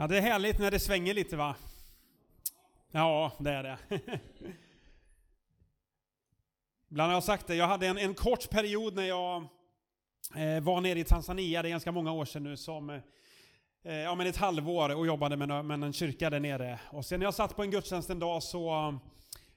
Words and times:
Ja, 0.00 0.06
det 0.06 0.16
är 0.16 0.22
härligt 0.22 0.58
när 0.58 0.70
det 0.70 0.78
svänger 0.78 1.14
lite 1.14 1.36
va? 1.36 1.56
Ja, 2.90 3.32
det 3.38 3.50
är 3.50 3.62
det. 3.62 3.78
Ibland 6.90 7.08
har 7.08 7.16
jag 7.16 7.24
sagt 7.24 7.46
det, 7.46 7.54
jag 7.54 7.66
hade 7.66 7.86
en, 7.86 7.98
en 7.98 8.14
kort 8.14 8.50
period 8.50 8.94
när 8.94 9.02
jag 9.02 9.36
eh, 10.36 10.60
var 10.60 10.80
nere 10.80 10.98
i 10.98 11.04
Tanzania, 11.04 11.62
det 11.62 11.68
är 11.68 11.70
ganska 11.70 11.92
många 11.92 12.12
år 12.12 12.24
sedan 12.24 12.44
nu, 12.44 12.56
som 12.56 12.90
eh, 12.90 13.94
ja, 13.94 14.14
men 14.14 14.26
ett 14.26 14.36
halvår 14.36 14.96
och 14.96 15.06
jobbade 15.06 15.36
med, 15.36 15.64
med 15.64 15.84
en 15.84 15.92
kyrka 15.92 16.30
där 16.30 16.40
nere. 16.40 16.80
Och 16.90 17.04
sen 17.04 17.20
när 17.20 17.26
jag 17.26 17.34
satt 17.34 17.56
på 17.56 17.62
en 17.62 17.70
gudstjänst 17.70 18.10
en 18.10 18.18
dag 18.18 18.42
så, 18.42 18.94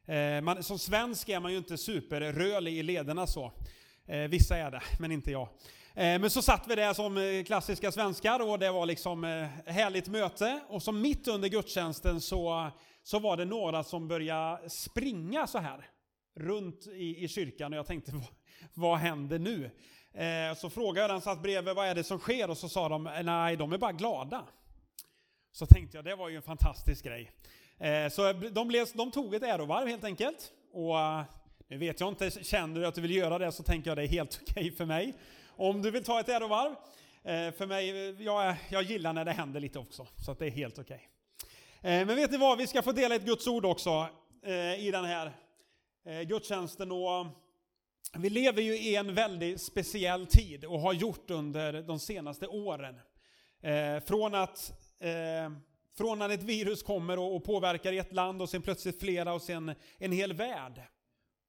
eh, 0.05 0.41
man, 0.41 0.63
som 0.63 0.79
svensk 0.79 1.29
är 1.29 1.39
man 1.39 1.51
ju 1.51 1.57
inte 1.57 1.77
superrörlig 1.77 2.73
i 2.73 2.83
lederna 2.83 3.27
så. 3.27 3.51
Eh, 4.05 4.19
vissa 4.19 4.57
är 4.57 4.71
det, 4.71 4.81
men 4.99 5.11
inte 5.11 5.31
jag. 5.31 5.49
Eh, 5.95 6.19
men 6.19 6.29
så 6.29 6.41
satt 6.41 6.67
vi 6.67 6.75
där 6.75 6.93
som 6.93 7.17
eh, 7.17 7.43
klassiska 7.43 7.91
svenskar 7.91 8.49
och 8.49 8.59
det 8.59 8.71
var 8.71 8.85
liksom 8.85 9.23
eh, 9.23 9.73
härligt 9.73 10.07
möte. 10.07 10.59
Och 10.67 10.83
så 10.83 10.91
mitt 10.91 11.27
under 11.27 11.49
gudstjänsten 11.49 12.21
så, 12.21 12.71
så 13.03 13.19
var 13.19 13.37
det 13.37 13.45
några 13.45 13.83
som 13.83 14.07
började 14.07 14.69
springa 14.69 15.47
så 15.47 15.57
här 15.57 15.89
runt 16.35 16.87
i, 16.87 17.23
i 17.23 17.27
kyrkan 17.27 17.73
och 17.73 17.79
jag 17.79 17.85
tänkte 17.85 18.11
vad, 18.15 18.27
vad 18.73 18.97
händer 18.97 19.39
nu? 19.39 19.71
Så 20.57 20.69
frågade 20.69 20.99
jag 20.99 21.09
den 21.09 21.21
satt 21.21 21.41
bredvid 21.41 21.75
vad 21.75 21.87
är 21.87 21.95
det 21.95 22.03
som 22.03 22.19
sker 22.19 22.49
och 22.49 22.57
så 22.57 22.69
sa 22.69 22.89
de 22.89 23.03
nej 23.23 23.55
de 23.55 23.73
är 23.73 23.77
bara 23.77 23.91
glada. 23.91 24.45
Så 25.51 25.65
tänkte 25.65 25.97
jag 25.97 26.05
det 26.05 26.15
var 26.15 26.29
ju 26.29 26.35
en 26.35 26.41
fantastisk 26.41 27.05
grej. 27.05 27.31
Så 28.11 28.33
de, 28.33 28.67
blev, 28.67 28.87
de 28.93 29.11
tog 29.11 29.35
ett 29.35 29.43
ärovarv 29.43 29.87
helt 29.87 30.03
enkelt. 30.03 30.51
Och 30.73 30.95
nu 31.67 31.77
vet 31.77 31.99
jag 31.99 32.09
inte, 32.09 32.31
känner 32.31 32.79
du 32.79 32.87
att 32.87 32.95
du 32.95 33.01
vill 33.01 33.15
göra 33.15 33.37
det 33.37 33.51
så 33.51 33.63
tänker 33.63 33.89
jag 33.89 33.97
det 33.97 34.03
är 34.03 34.07
helt 34.07 34.39
okej 34.49 34.63
okay 34.63 34.77
för 34.77 34.85
mig. 34.85 35.13
Om 35.55 35.81
du 35.81 35.91
vill 35.91 36.03
ta 36.03 36.19
ett 36.19 36.29
ärovarv. 36.29 36.75
Eh, 37.23 37.51
för 37.51 37.65
mig, 37.65 38.15
jag, 38.23 38.55
jag 38.69 38.83
gillar 38.83 39.13
när 39.13 39.25
det 39.25 39.31
händer 39.31 39.59
lite 39.59 39.79
också, 39.79 40.07
så 40.25 40.31
att 40.31 40.39
det 40.39 40.45
är 40.45 40.51
helt 40.51 40.79
okej. 40.79 41.09
Okay. 41.79 42.05
Men 42.05 42.15
vet 42.15 42.31
ni 42.31 42.37
vad, 42.37 42.57
vi 42.57 42.67
ska 42.67 42.81
få 42.81 42.91
dela 42.91 43.15
ett 43.15 43.25
Guds 43.25 43.47
ord 43.47 43.65
också 43.65 44.07
eh, 44.43 44.85
i 44.87 44.91
den 44.91 45.05
här 45.05 45.31
gudstjänsten. 46.25 46.91
Och 46.91 47.27
vi 48.17 48.29
lever 48.29 48.61
ju 48.61 48.77
i 48.77 48.95
en 48.95 49.13
väldigt 49.13 49.61
speciell 49.61 50.27
tid 50.27 50.65
och 50.65 50.79
har 50.79 50.93
gjort 50.93 51.29
under 51.29 51.81
de 51.81 51.99
senaste 51.99 52.47
åren. 52.47 52.99
Från 54.05 54.35
att 54.35 54.73
från 55.97 56.19
när 56.19 56.29
ett 56.29 56.43
virus 56.43 56.83
kommer 56.83 57.19
och 57.19 57.43
påverkar 57.43 57.93
ett 57.93 58.13
land 58.13 58.41
och 58.41 58.49
sen 58.49 58.61
plötsligt 58.61 58.99
flera 58.99 59.33
och 59.33 59.41
sen 59.41 59.75
en 59.97 60.11
hel 60.11 60.33
värld 60.33 60.81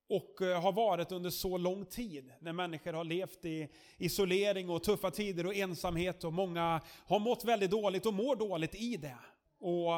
och 0.09 0.43
eh, 0.43 0.61
har 0.61 0.73
varit 0.73 1.13
under 1.13 1.31
så 1.31 1.59
lång 1.59 1.87
tid. 1.87 2.33
När 2.39 2.53
människor 2.53 2.93
har 2.93 3.05
levt 3.05 3.45
i 3.45 3.69
isolering 3.99 4.71
och 4.71 4.83
tuffa 4.83 5.11
tider 5.11 5.47
och 5.47 5.55
ensamhet 5.55 6.25
och 6.25 6.33
många 6.33 6.81
har 7.07 7.19
mått 7.19 7.45
väldigt 7.45 7.71
dåligt 7.71 8.07
och 8.07 8.15
mår 8.15 8.37
dåligt 8.37 8.75
i 8.75 8.97
det. 8.97 9.19
Och, 9.59 9.93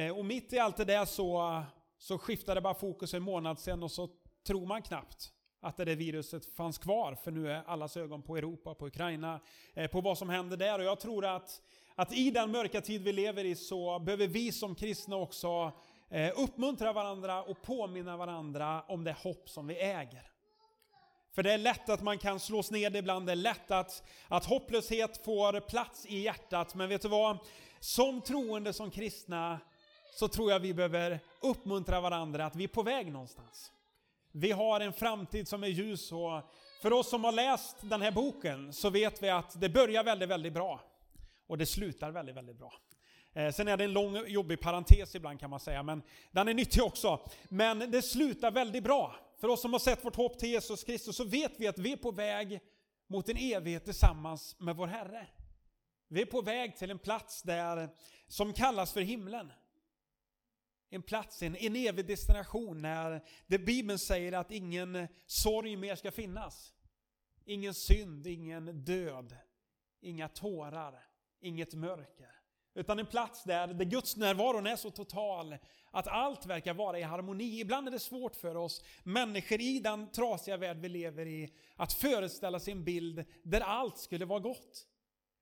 eh, 0.00 0.18
och 0.18 0.24
mitt 0.24 0.52
i 0.52 0.58
allt 0.58 0.76
det 0.76 0.84
där 0.84 1.04
så, 1.04 1.62
så 1.98 2.18
skiftade 2.18 2.60
bara 2.60 2.74
fokus 2.74 3.14
en 3.14 3.22
månad 3.22 3.58
sen 3.58 3.82
och 3.82 3.90
så 3.90 4.08
tror 4.46 4.66
man 4.66 4.82
knappt 4.82 5.32
att 5.60 5.76
det 5.76 5.84
där 5.84 5.96
viruset 5.96 6.46
fanns 6.46 6.78
kvar. 6.78 7.14
För 7.14 7.30
nu 7.30 7.50
är 7.52 7.62
allas 7.66 7.96
ögon 7.96 8.22
på 8.22 8.36
Europa, 8.36 8.74
på 8.74 8.86
Ukraina, 8.86 9.40
eh, 9.74 9.90
på 9.90 10.00
vad 10.00 10.18
som 10.18 10.28
händer 10.28 10.56
där. 10.56 10.78
Och 10.78 10.84
jag 10.84 11.00
tror 11.00 11.24
att, 11.24 11.62
att 11.94 12.12
i 12.12 12.30
den 12.30 12.50
mörka 12.50 12.80
tid 12.80 13.02
vi 13.02 13.12
lever 13.12 13.44
i 13.44 13.54
så 13.54 13.98
behöver 13.98 14.26
vi 14.26 14.52
som 14.52 14.74
kristna 14.74 15.16
också 15.16 15.72
Eh, 16.12 16.32
uppmuntra 16.36 16.92
varandra 16.92 17.42
och 17.42 17.62
påminna 17.62 18.16
varandra 18.16 18.82
om 18.82 19.04
det 19.04 19.12
hopp 19.12 19.48
som 19.48 19.66
vi 19.66 19.78
äger. 19.78 20.30
För 21.34 21.42
det 21.42 21.52
är 21.52 21.58
lätt 21.58 21.88
att 21.88 22.02
man 22.02 22.18
kan 22.18 22.40
slås 22.40 22.70
ned 22.70 22.96
ibland, 22.96 23.26
det 23.26 23.32
är 23.32 23.36
lätt 23.36 23.70
att, 23.70 24.02
att 24.28 24.44
hopplöshet 24.44 25.24
får 25.24 25.60
plats 25.60 26.06
i 26.06 26.18
hjärtat. 26.18 26.74
Men 26.74 26.88
vet 26.88 27.02
du 27.02 27.08
vad? 27.08 27.38
Som 27.80 28.20
troende, 28.20 28.72
som 28.72 28.90
kristna, 28.90 29.60
så 30.14 30.28
tror 30.28 30.50
jag 30.50 30.60
vi 30.60 30.74
behöver 30.74 31.20
uppmuntra 31.40 32.00
varandra 32.00 32.46
att 32.46 32.56
vi 32.56 32.64
är 32.64 32.68
på 32.68 32.82
väg 32.82 33.12
någonstans. 33.12 33.72
Vi 34.32 34.50
har 34.50 34.80
en 34.80 34.92
framtid 34.92 35.48
som 35.48 35.64
är 35.64 35.68
ljus 35.68 36.12
och 36.12 36.42
för 36.82 36.92
oss 36.92 37.10
som 37.10 37.24
har 37.24 37.32
läst 37.32 37.76
den 37.80 38.02
här 38.02 38.12
boken 38.12 38.72
så 38.72 38.90
vet 38.90 39.22
vi 39.22 39.30
att 39.30 39.60
det 39.60 39.68
börjar 39.68 40.04
väldigt, 40.04 40.28
väldigt 40.28 40.52
bra. 40.52 40.80
Och 41.46 41.58
det 41.58 41.66
slutar 41.66 42.10
väldigt, 42.10 42.36
väldigt 42.36 42.58
bra. 42.58 42.72
Eh, 43.32 43.52
sen 43.52 43.68
är 43.68 43.76
det 43.76 43.84
en 43.84 43.92
lång 43.92 44.26
jobbig 44.26 44.60
parentes 44.60 45.14
ibland 45.14 45.40
kan 45.40 45.50
man 45.50 45.60
säga, 45.60 45.82
men 45.82 46.02
den 46.30 46.48
är 46.48 46.54
nyttig 46.54 46.82
också. 46.82 47.28
Men 47.48 47.78
det 47.90 48.02
slutar 48.02 48.50
väldigt 48.50 48.84
bra. 48.84 49.16
För 49.38 49.48
oss 49.48 49.62
som 49.62 49.72
har 49.72 49.80
sett 49.80 50.04
vårt 50.04 50.16
hopp 50.16 50.38
till 50.38 50.48
Jesus 50.48 50.84
Kristus 50.84 51.16
så 51.16 51.24
vet 51.24 51.52
vi 51.60 51.66
att 51.66 51.78
vi 51.78 51.92
är 51.92 51.96
på 51.96 52.10
väg 52.10 52.60
mot 53.06 53.28
en 53.28 53.36
evighet 53.36 53.84
tillsammans 53.84 54.56
med 54.58 54.76
vår 54.76 54.86
Herre. 54.86 55.26
Vi 56.08 56.22
är 56.22 56.26
på 56.26 56.42
väg 56.42 56.76
till 56.76 56.90
en 56.90 56.98
plats 56.98 57.42
där, 57.42 57.88
som 58.28 58.52
kallas 58.52 58.92
för 58.92 59.00
himlen. 59.00 59.52
En 60.90 61.02
plats, 61.02 61.42
en, 61.42 61.56
en 61.56 61.76
evig 61.76 62.06
destination 62.06 62.82
när 62.82 63.24
det 63.46 63.58
Bibeln 63.58 63.98
säger 63.98 64.32
att 64.32 64.50
ingen 64.50 65.08
sorg 65.26 65.76
mer 65.76 65.96
ska 65.96 66.12
finnas. 66.12 66.74
Ingen 67.44 67.74
synd, 67.74 68.26
ingen 68.26 68.84
död, 68.84 69.36
inga 70.00 70.28
tårar, 70.28 71.04
inget 71.40 71.74
mörker. 71.74 72.41
Utan 72.74 72.98
en 72.98 73.06
plats 73.06 73.44
där, 73.44 73.66
där 73.66 73.84
Guds 73.84 74.16
närvaron 74.16 74.66
är 74.66 74.76
så 74.76 74.90
total 74.90 75.56
att 75.90 76.08
allt 76.08 76.46
verkar 76.46 76.74
vara 76.74 76.98
i 76.98 77.02
harmoni. 77.02 77.60
Ibland 77.60 77.88
är 77.88 77.92
det 77.92 77.98
svårt 77.98 78.36
för 78.36 78.56
oss 78.56 78.84
människor 79.02 79.60
i 79.60 79.78
den 79.78 80.10
trasiga 80.10 80.56
värld 80.56 80.76
vi 80.76 80.88
lever 80.88 81.26
i 81.26 81.52
att 81.76 81.92
föreställa 81.92 82.60
sig 82.60 82.72
en 82.72 82.84
bild 82.84 83.24
där 83.42 83.60
allt 83.60 83.98
skulle 83.98 84.24
vara 84.24 84.40
gott. 84.40 84.86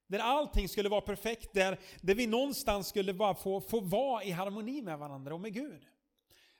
Där 0.07 0.19
allting 0.19 0.69
skulle 0.69 0.89
vara 0.89 1.01
perfekt, 1.01 1.53
där, 1.53 1.79
där 2.01 2.15
vi 2.15 2.27
någonstans 2.27 2.87
skulle 2.87 3.13
bara 3.13 3.35
få, 3.35 3.61
få 3.61 3.79
vara 3.79 4.23
i 4.23 4.31
harmoni 4.31 4.81
med 4.81 4.99
varandra 4.99 5.33
och 5.33 5.41
med 5.41 5.53
Gud. 5.53 5.85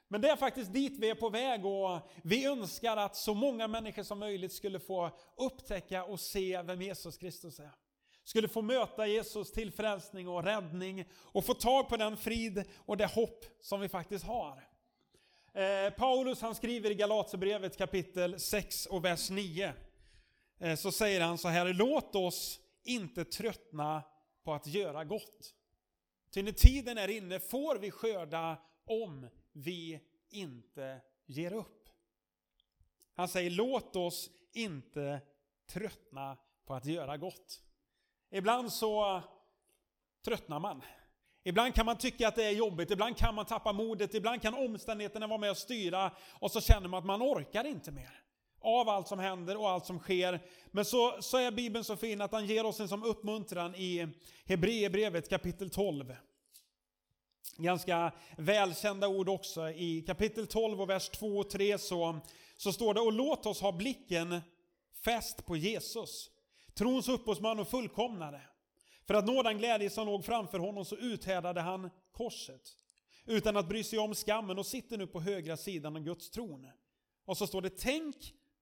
Men 0.07 0.21
det 0.21 0.29
är 0.29 0.35
faktiskt 0.35 0.73
dit 0.73 0.99
vi 0.99 1.09
är 1.09 1.15
på 1.15 1.29
väg 1.29 1.65
och 1.65 1.99
vi 2.23 2.45
önskar 2.45 2.97
att 2.97 3.15
så 3.15 3.33
många 3.33 3.67
människor 3.67 4.03
som 4.03 4.19
möjligt 4.19 4.53
skulle 4.53 4.79
få 4.79 5.17
upptäcka 5.37 6.03
och 6.03 6.19
se 6.19 6.61
vem 6.61 6.81
Jesus 6.81 7.17
Kristus 7.17 7.59
är 7.59 7.71
skulle 8.31 8.47
få 8.47 8.61
möta 8.61 9.07
Jesus 9.07 9.51
till 9.51 9.71
frälsning 9.71 10.27
och 10.27 10.43
räddning 10.43 11.05
och 11.13 11.45
få 11.45 11.53
tag 11.53 11.89
på 11.89 11.97
den 11.97 12.17
frid 12.17 12.63
och 12.77 12.97
det 12.97 13.05
hopp 13.05 13.45
som 13.61 13.81
vi 13.81 13.89
faktiskt 13.89 14.25
har. 14.25 14.67
Eh, 15.53 15.93
Paulus 15.93 16.41
han 16.41 16.55
skriver 16.55 16.91
i 16.91 16.95
Galaterbrevet 16.95 17.77
kapitel 17.77 18.39
6 18.39 18.85
och 18.85 19.05
vers 19.05 19.29
9. 19.29 19.73
Eh, 20.59 20.75
så 20.75 20.91
säger 20.91 21.21
han 21.21 21.37
så 21.37 21.47
här, 21.47 21.73
låt 21.73 22.15
oss 22.15 22.59
inte 22.83 23.25
tröttna 23.25 24.03
på 24.43 24.53
att 24.53 24.67
göra 24.67 25.03
gott. 25.03 25.53
Ty 26.29 26.43
när 26.43 26.51
tiden 26.51 26.97
är 26.97 27.07
inne 27.07 27.39
får 27.39 27.75
vi 27.75 27.91
skörda 27.91 28.57
om 28.85 29.27
vi 29.51 29.99
inte 30.29 31.01
ger 31.25 31.53
upp. 31.53 31.89
Han 33.13 33.27
säger 33.27 33.49
låt 33.49 33.95
oss 33.95 34.29
inte 34.53 35.21
tröttna 35.67 36.37
på 36.65 36.73
att 36.73 36.85
göra 36.85 37.17
gott. 37.17 37.61
Ibland 38.31 38.73
så 38.73 39.21
tröttnar 40.25 40.59
man. 40.59 40.81
Ibland 41.43 41.75
kan 41.75 41.85
man 41.85 41.97
tycka 41.97 42.27
att 42.27 42.35
det 42.35 42.43
är 42.43 42.51
jobbigt, 42.51 42.91
ibland 42.91 43.17
kan 43.17 43.35
man 43.35 43.45
tappa 43.45 43.73
modet, 43.73 44.13
ibland 44.13 44.41
kan 44.41 44.53
omständigheterna 44.53 45.27
vara 45.27 45.37
med 45.37 45.51
och 45.51 45.57
styra 45.57 46.11
och 46.39 46.51
så 46.51 46.61
känner 46.61 46.87
man 46.87 46.97
att 46.97 47.05
man 47.05 47.21
orkar 47.21 47.63
inte 47.63 47.91
mer. 47.91 48.23
Av 48.59 48.89
allt 48.89 49.07
som 49.07 49.19
händer 49.19 49.57
och 49.57 49.69
allt 49.69 49.85
som 49.85 49.99
sker. 49.99 50.39
Men 50.71 50.85
så, 50.85 51.17
så 51.21 51.37
är 51.37 51.51
Bibeln 51.51 51.83
så 51.83 51.95
fin 51.95 52.21
att 52.21 52.31
han 52.31 52.45
ger 52.45 52.65
oss 52.65 52.79
en 52.79 52.87
som 52.87 53.03
uppmuntran 53.03 53.75
i 53.75 54.07
Hebreerbrevet 54.45 55.29
kapitel 55.29 55.69
12. 55.69 56.15
Ganska 57.57 58.11
välkända 58.37 59.07
ord 59.07 59.29
också. 59.29 59.69
I 59.69 60.01
kapitel 60.01 60.47
12 60.47 60.81
och 60.81 60.89
vers 60.89 61.09
2 61.09 61.27
och 61.27 61.49
3 61.49 61.77
så, 61.77 62.19
så 62.57 62.73
står 62.73 62.93
det 62.93 63.01
Och 63.01 63.13
låt 63.13 63.45
oss 63.45 63.61
ha 63.61 63.71
blicken 63.71 64.41
fäst 65.03 65.45
på 65.45 65.57
Jesus 65.57 66.29
Trons 66.73 67.09
upphovsman 67.09 67.59
och 67.59 67.67
fullkomnare. 67.67 68.41
För 69.07 69.13
att 69.13 69.25
nå 69.25 69.43
den 69.43 69.57
glädje 69.57 69.89
som 69.89 70.07
låg 70.07 70.25
framför 70.25 70.59
honom 70.59 70.85
så 70.85 70.95
uthärdade 70.95 71.61
han 71.61 71.89
korset. 72.11 72.61
Utan 73.25 73.57
att 73.57 73.67
bry 73.67 73.83
sig 73.83 73.99
om 73.99 74.15
skammen 74.15 74.59
och 74.59 74.65
sitter 74.65 74.97
nu 74.97 75.07
på 75.07 75.21
högra 75.21 75.57
sidan 75.57 75.95
av 75.95 76.03
Guds 76.03 76.29
tron. 76.29 76.71
Och 77.25 77.37
så 77.37 77.47
står 77.47 77.61
det 77.61 77.77
tänk 77.77 78.15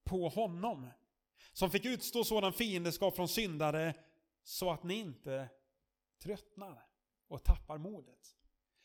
på 0.03 0.29
honom. 0.29 0.89
Som 1.53 1.71
fick 1.71 1.85
utstå 1.85 2.23
sådan 2.23 2.53
fiendeskap 2.53 3.15
från 3.15 3.27
syndare 3.27 3.93
så 4.43 4.71
att 4.71 4.83
ni 4.83 4.95
inte 4.95 5.49
tröttnar 6.23 6.85
och 7.27 7.43
tappar 7.43 7.77
modet. 7.77 8.35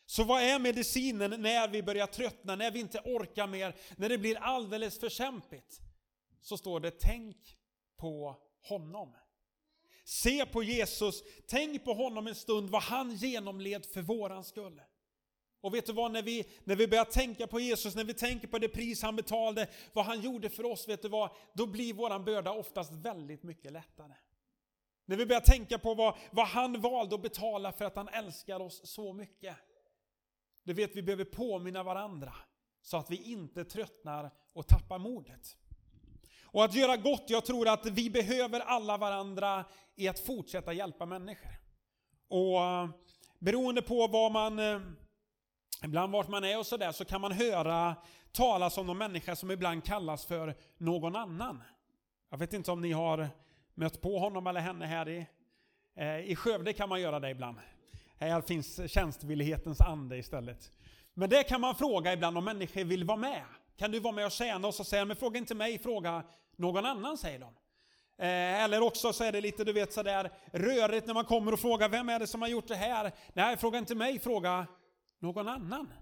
Så 0.05 0.23
vad 0.23 0.41
är 0.41 0.59
medicinen 0.59 1.41
när 1.41 1.67
vi 1.67 1.83
börjar 1.83 2.07
tröttna, 2.07 2.55
när 2.55 2.71
vi 2.71 2.79
inte 2.79 2.99
orkar 2.99 3.47
mer, 3.47 3.75
när 3.97 4.09
det 4.09 4.17
blir 4.17 4.37
alldeles 4.37 4.99
för 4.99 5.09
kämpigt? 5.09 5.81
Så 6.41 6.57
står 6.57 6.79
det 6.79 6.99
tänk 6.99 7.57
på 7.97 8.41
honom. 8.67 9.15
Se 10.03 10.45
på 10.45 10.63
Jesus, 10.63 11.23
tänk 11.47 11.83
på 11.83 11.93
honom 11.93 12.27
en 12.27 12.35
stund, 12.35 12.69
vad 12.69 12.81
han 12.81 13.15
genomled 13.15 13.85
för 13.85 14.01
våran 14.01 14.43
skull. 14.43 14.81
Och 15.61 15.73
vet 15.73 15.85
du 15.85 15.93
vad, 15.93 16.11
när 16.11 16.21
vi, 16.21 16.45
när 16.63 16.75
vi 16.75 16.87
börjar 16.87 17.05
tänka 17.05 17.47
på 17.47 17.59
Jesus, 17.59 17.95
när 17.95 18.03
vi 18.03 18.13
tänker 18.13 18.47
på 18.47 18.57
det 18.57 18.67
pris 18.67 19.01
han 19.01 19.15
betalade, 19.15 19.67
vad 19.93 20.05
han 20.05 20.21
gjorde 20.21 20.49
för 20.49 20.65
oss, 20.65 20.87
vet 20.87 21.01
du 21.01 21.09
vad, 21.09 21.29
då 21.53 21.67
blir 21.67 21.93
våran 21.93 22.25
börda 22.25 22.51
oftast 22.51 22.91
väldigt 22.91 23.43
mycket 23.43 23.71
lättare. 23.71 24.13
När 25.05 25.17
vi 25.17 25.25
börjar 25.25 25.41
tänka 25.41 25.79
på 25.79 25.93
vad, 25.93 26.17
vad 26.31 26.47
han 26.47 26.81
valde 26.81 27.15
att 27.15 27.21
betala 27.21 27.71
för 27.71 27.85
att 27.85 27.95
han 27.95 28.07
älskar 28.07 28.59
oss 28.59 28.87
så 28.89 29.13
mycket. 29.13 29.55
Du 30.63 30.73
vet, 30.73 30.95
vi 30.95 31.01
behöver 31.01 31.25
påminna 31.25 31.83
varandra 31.83 32.35
så 32.81 32.97
att 32.97 33.11
vi 33.11 33.31
inte 33.31 33.65
tröttnar 33.65 34.31
och 34.53 34.67
tappar 34.67 34.99
modet. 34.99 35.57
Och 36.55 36.63
att 36.63 36.73
göra 36.73 36.97
gott, 36.97 37.23
jag 37.27 37.45
tror 37.45 37.67
att 37.67 37.85
vi 37.85 38.09
behöver 38.09 38.59
alla 38.59 38.97
varandra 38.97 39.65
i 39.95 40.07
att 40.07 40.19
fortsätta 40.19 40.73
hjälpa 40.73 41.05
människor. 41.05 41.51
Och 42.27 42.63
eh, 42.63 42.89
beroende 43.39 43.81
på 43.81 44.07
vad 44.07 44.31
man, 44.31 44.59
eh, 44.59 44.79
ibland 45.83 46.11
vart 46.11 46.27
man 46.27 46.43
är 46.43 46.59
och 46.59 46.65
sådär, 46.65 46.91
så 46.91 47.05
kan 47.05 47.21
man 47.21 47.31
höra 47.31 47.95
talas 48.31 48.77
om 48.77 48.87
någon 48.87 48.97
människa 48.97 49.35
som 49.35 49.51
ibland 49.51 49.85
kallas 49.85 50.25
för 50.25 50.55
någon 50.77 51.15
annan. 51.15 51.63
Jag 52.29 52.37
vet 52.37 52.53
inte 52.53 52.71
om 52.71 52.81
ni 52.81 52.91
har 52.91 53.29
mött 53.73 54.01
på 54.01 54.19
honom 54.19 54.47
eller 54.47 54.61
henne 54.61 54.85
här 54.85 55.09
i, 55.09 55.27
eh, 55.95 56.19
i 56.19 56.35
Skövde 56.35 56.73
kan 56.73 56.89
man 56.89 57.01
göra 57.01 57.19
det 57.19 57.29
ibland. 57.29 57.57
Här 58.17 58.41
finns 58.41 58.91
tjänstvillighetens 58.91 59.81
ande 59.81 60.17
istället. 60.17 60.71
Men 61.13 61.29
det 61.29 61.43
kan 61.43 61.61
man 61.61 61.75
fråga 61.75 62.13
ibland 62.13 62.37
om 62.37 62.45
människor 62.45 62.83
vill 62.83 63.03
vara 63.03 63.17
med. 63.17 63.43
Kan 63.77 63.91
du 63.91 63.99
vara 63.99 64.13
med 64.13 64.25
och 64.25 64.31
tjäna? 64.31 64.67
Och 64.67 64.75
så 64.75 64.83
säger 64.83 65.05
men 65.05 65.15
fråga 65.15 65.37
inte 65.37 65.55
mig, 65.55 65.79
fråga 65.79 66.23
någon 66.57 66.85
annan, 66.85 67.17
säger 67.17 67.39
de. 67.39 67.53
Eh, 68.17 68.63
eller 68.63 68.83
också 68.83 69.13
så 69.13 69.23
är 69.23 69.31
det 69.31 69.41
lite, 69.41 69.63
du 69.63 69.73
vet 69.73 69.93
sådär 69.93 70.31
rörigt 70.51 71.07
när 71.07 71.13
man 71.13 71.25
kommer 71.25 71.51
och 71.51 71.59
frågar 71.59 71.89
vem 71.89 72.09
är 72.09 72.19
det 72.19 72.27
som 72.27 72.41
har 72.41 72.49
gjort 72.49 72.67
det 72.67 72.75
här? 72.75 73.11
Nej, 73.33 73.57
fråga 73.57 73.79
inte 73.79 73.95
mig, 73.95 74.19
fråga 74.19 74.67
någon 75.19 75.47
annan. 75.47 75.93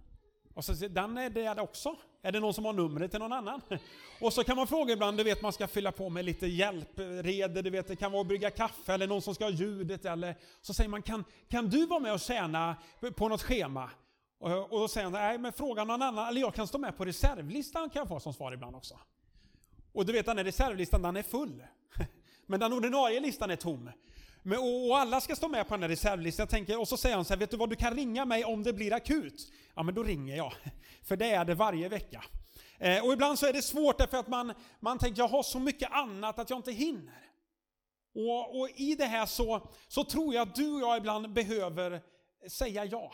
Och 0.53 0.65
så 0.65 0.73
den 0.73 1.17
är 1.17 1.29
det 1.29 1.61
också. 1.61 1.95
Är 2.21 2.31
det 2.31 2.39
någon 2.39 2.53
som 2.53 2.65
har 2.65 2.73
numret 2.73 3.11
till 3.11 3.19
någon 3.19 3.33
annan? 3.33 3.61
Och 4.21 4.33
så 4.33 4.43
kan 4.43 4.55
man 4.55 4.67
fråga 4.67 4.93
ibland, 4.93 5.17
du 5.17 5.23
vet 5.23 5.41
man 5.41 5.53
ska 5.53 5.67
fylla 5.67 5.91
på 5.91 6.09
med 6.09 6.25
lite 6.25 6.47
hjälpreder, 6.47 7.63
du 7.63 7.69
vet 7.69 7.87
det 7.87 7.95
kan 7.95 8.11
vara 8.11 8.21
att 8.21 8.27
brygga 8.27 8.49
kaffe 8.49 8.93
eller 8.93 9.07
någon 9.07 9.21
som 9.21 9.35
ska 9.35 9.43
ha 9.43 9.51
ljudet 9.51 10.05
eller 10.05 10.35
så 10.61 10.73
säger 10.73 10.89
man 10.89 11.01
kan, 11.01 11.23
kan 11.49 11.69
du 11.69 11.85
vara 11.85 11.99
med 11.99 12.13
och 12.13 12.19
tjäna 12.19 12.75
på 13.15 13.27
något 13.27 13.41
schema? 13.41 13.89
Och, 14.39 14.73
och 14.73 14.79
då 14.79 14.87
säger 14.87 15.03
han, 15.05 15.13
nej 15.13 15.37
men 15.37 15.53
fråga 15.53 15.83
någon 15.83 16.01
annan, 16.01 16.27
eller 16.27 16.41
jag 16.41 16.53
kan 16.53 16.67
stå 16.67 16.77
med 16.77 16.97
på 16.97 17.05
reservlistan 17.05 17.89
kan 17.89 17.99
jag 17.99 18.07
få 18.07 18.19
som 18.19 18.33
svar 18.33 18.51
ibland 18.51 18.75
också. 18.75 18.99
Och 19.93 20.05
du 20.05 20.13
vet 20.13 20.25
den 20.25 20.37
här 20.37 20.45
reservlistan 20.45 21.01
den 21.01 21.17
är 21.17 21.23
full. 21.23 21.63
Men 22.45 22.59
den 22.59 22.73
ordinarie 22.73 23.19
listan 23.19 23.51
är 23.51 23.55
tom. 23.55 23.89
Men, 24.43 24.59
och, 24.59 24.97
alla 24.97 25.21
ska 25.21 25.35
stå 25.35 25.47
med 25.47 25.67
på 25.67 25.73
den 25.73 25.81
här 25.81 25.89
reservlistan. 25.89 26.43
Jag 26.43 26.49
tänker, 26.49 26.79
och 26.79 26.87
så 26.87 26.97
säger 26.97 27.15
han 27.15 27.25
så 27.25 27.33
här, 27.33 27.39
vet 27.39 27.51
du 27.51 27.57
vad, 27.57 27.69
du 27.69 27.75
kan 27.75 27.95
ringa 27.95 28.25
mig 28.25 28.45
om 28.45 28.63
det 28.63 28.73
blir 28.73 28.93
akut. 28.93 29.51
Ja 29.75 29.83
men 29.83 29.95
då 29.95 30.03
ringer 30.03 30.35
jag. 30.35 30.53
För 31.03 31.17
det 31.17 31.29
är 31.29 31.45
det 31.45 31.55
varje 31.55 31.89
vecka. 31.89 32.23
Eh, 32.77 33.05
och 33.05 33.13
ibland 33.13 33.39
så 33.39 33.45
är 33.45 33.53
det 33.53 33.61
svårt 33.61 33.97
därför 33.97 34.17
att 34.17 34.27
man, 34.27 34.53
man 34.79 34.97
tänker, 34.97 35.21
jag 35.21 35.27
har 35.27 35.43
så 35.43 35.59
mycket 35.59 35.91
annat 35.91 36.39
att 36.39 36.49
jag 36.49 36.59
inte 36.59 36.71
hinner. 36.71 37.23
Och, 38.15 38.59
och 38.59 38.69
i 38.75 38.95
det 38.95 39.05
här 39.05 39.25
så, 39.25 39.71
så 39.87 40.03
tror 40.03 40.33
jag 40.33 40.47
att 40.47 40.55
du 40.55 40.73
och 40.73 40.81
jag 40.81 40.97
ibland 40.97 41.33
behöver 41.33 42.01
säga 42.49 42.85
ja. 42.85 43.11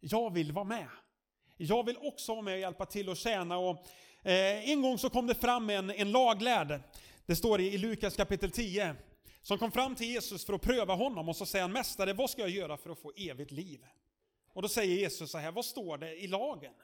Jag 0.00 0.32
vill 0.32 0.52
vara 0.52 0.64
med. 0.64 0.88
Jag 1.56 1.86
vill 1.86 1.96
också 2.00 2.32
vara 2.32 2.42
med 2.42 2.54
och 2.54 2.60
hjälpa 2.60 2.86
till 2.86 3.08
och 3.08 3.16
tjäna. 3.16 3.58
Och, 3.58 3.86
eh, 4.24 4.70
en 4.70 4.82
gång 4.82 4.98
så 4.98 5.10
kom 5.10 5.26
det 5.26 5.34
fram 5.34 5.70
en, 5.70 5.90
en 5.90 6.12
laglärd. 6.12 6.80
Det 7.26 7.36
står 7.36 7.60
i, 7.60 7.74
i 7.74 7.78
Lukas 7.78 8.16
kapitel 8.16 8.50
10 8.50 8.96
som 9.42 9.58
kom 9.58 9.72
fram 9.72 9.94
till 9.94 10.06
Jesus 10.06 10.44
för 10.44 10.52
att 10.52 10.62
pröva 10.62 10.94
honom 10.94 11.28
och 11.28 11.36
så 11.36 11.46
säger 11.46 11.62
han 11.62 11.72
Mästare, 11.72 12.12
vad 12.12 12.30
ska 12.30 12.42
jag 12.42 12.50
göra 12.50 12.76
för 12.76 12.90
att 12.90 12.98
få 12.98 13.12
evigt 13.16 13.50
liv? 13.50 13.86
Och 14.52 14.62
då 14.62 14.68
säger 14.68 14.96
Jesus 14.96 15.30
så 15.30 15.38
här, 15.38 15.52
vad 15.52 15.64
står 15.64 15.98
det 15.98 16.16
i 16.16 16.26
lagen? 16.26 16.74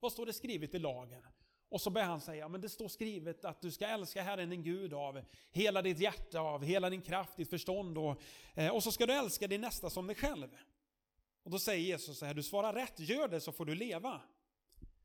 Vad 0.00 0.12
står 0.12 0.26
det 0.26 0.32
skrivet 0.32 0.74
i 0.74 0.78
lagen? 0.78 1.22
Och 1.68 1.80
så 1.80 1.90
börjar 1.90 2.08
han 2.08 2.20
säga, 2.20 2.48
men 2.48 2.60
det 2.60 2.68
står 2.68 2.88
skrivet 2.88 3.44
att 3.44 3.60
du 3.60 3.70
ska 3.70 3.86
älska 3.86 4.22
Herren 4.22 4.50
din 4.50 4.62
Gud 4.62 4.94
av 4.94 5.22
hela 5.50 5.82
ditt 5.82 5.98
hjärta, 5.98 6.40
av 6.40 6.64
hela 6.64 6.90
din 6.90 7.02
kraft, 7.02 7.36
ditt 7.36 7.50
förstånd 7.50 7.98
och, 7.98 8.20
eh, 8.54 8.74
och 8.74 8.82
så 8.82 8.92
ska 8.92 9.06
du 9.06 9.12
älska 9.12 9.46
din 9.46 9.60
nästa 9.60 9.90
som 9.90 10.06
dig 10.06 10.16
själv. 10.16 10.48
Och 11.42 11.50
då 11.50 11.58
säger 11.58 11.82
Jesus 11.82 12.18
så 12.18 12.26
här, 12.26 12.34
du 12.34 12.42
svarar 12.42 12.72
rätt, 12.72 13.00
gör 13.00 13.28
det 13.28 13.40
så 13.40 13.52
får 13.52 13.64
du 13.64 13.74
leva. 13.74 14.20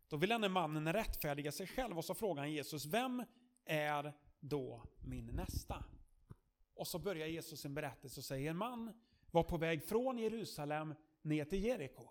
Då 0.10 0.18
vill 0.18 0.30
denne 0.30 0.50
mannen 0.50 0.94
rättfärdiga 0.94 1.52
sig 1.52 1.68
själv 1.68 1.98
och 1.98 2.06
så 2.06 2.14
frågar 2.14 2.44
han 2.44 2.52
Jesus, 2.52 2.86
vem 2.86 3.24
är 3.66 4.14
då 4.40 4.84
min 5.00 5.26
nästa? 5.26 5.84
Och 6.76 6.88
så 6.88 7.00
börjar 7.00 7.28
Jesus 7.28 7.62
sin 7.62 7.74
berättelse 7.74 8.20
och 8.20 8.26
säger 8.26 8.50
en 8.50 8.58
man 8.58 8.94
var 9.32 9.44
på 9.44 9.58
väg 9.58 9.84
från 9.84 10.18
Jerusalem 10.18 10.96
ner 11.22 11.46
till 11.46 11.64
Jeriko. 11.64 12.10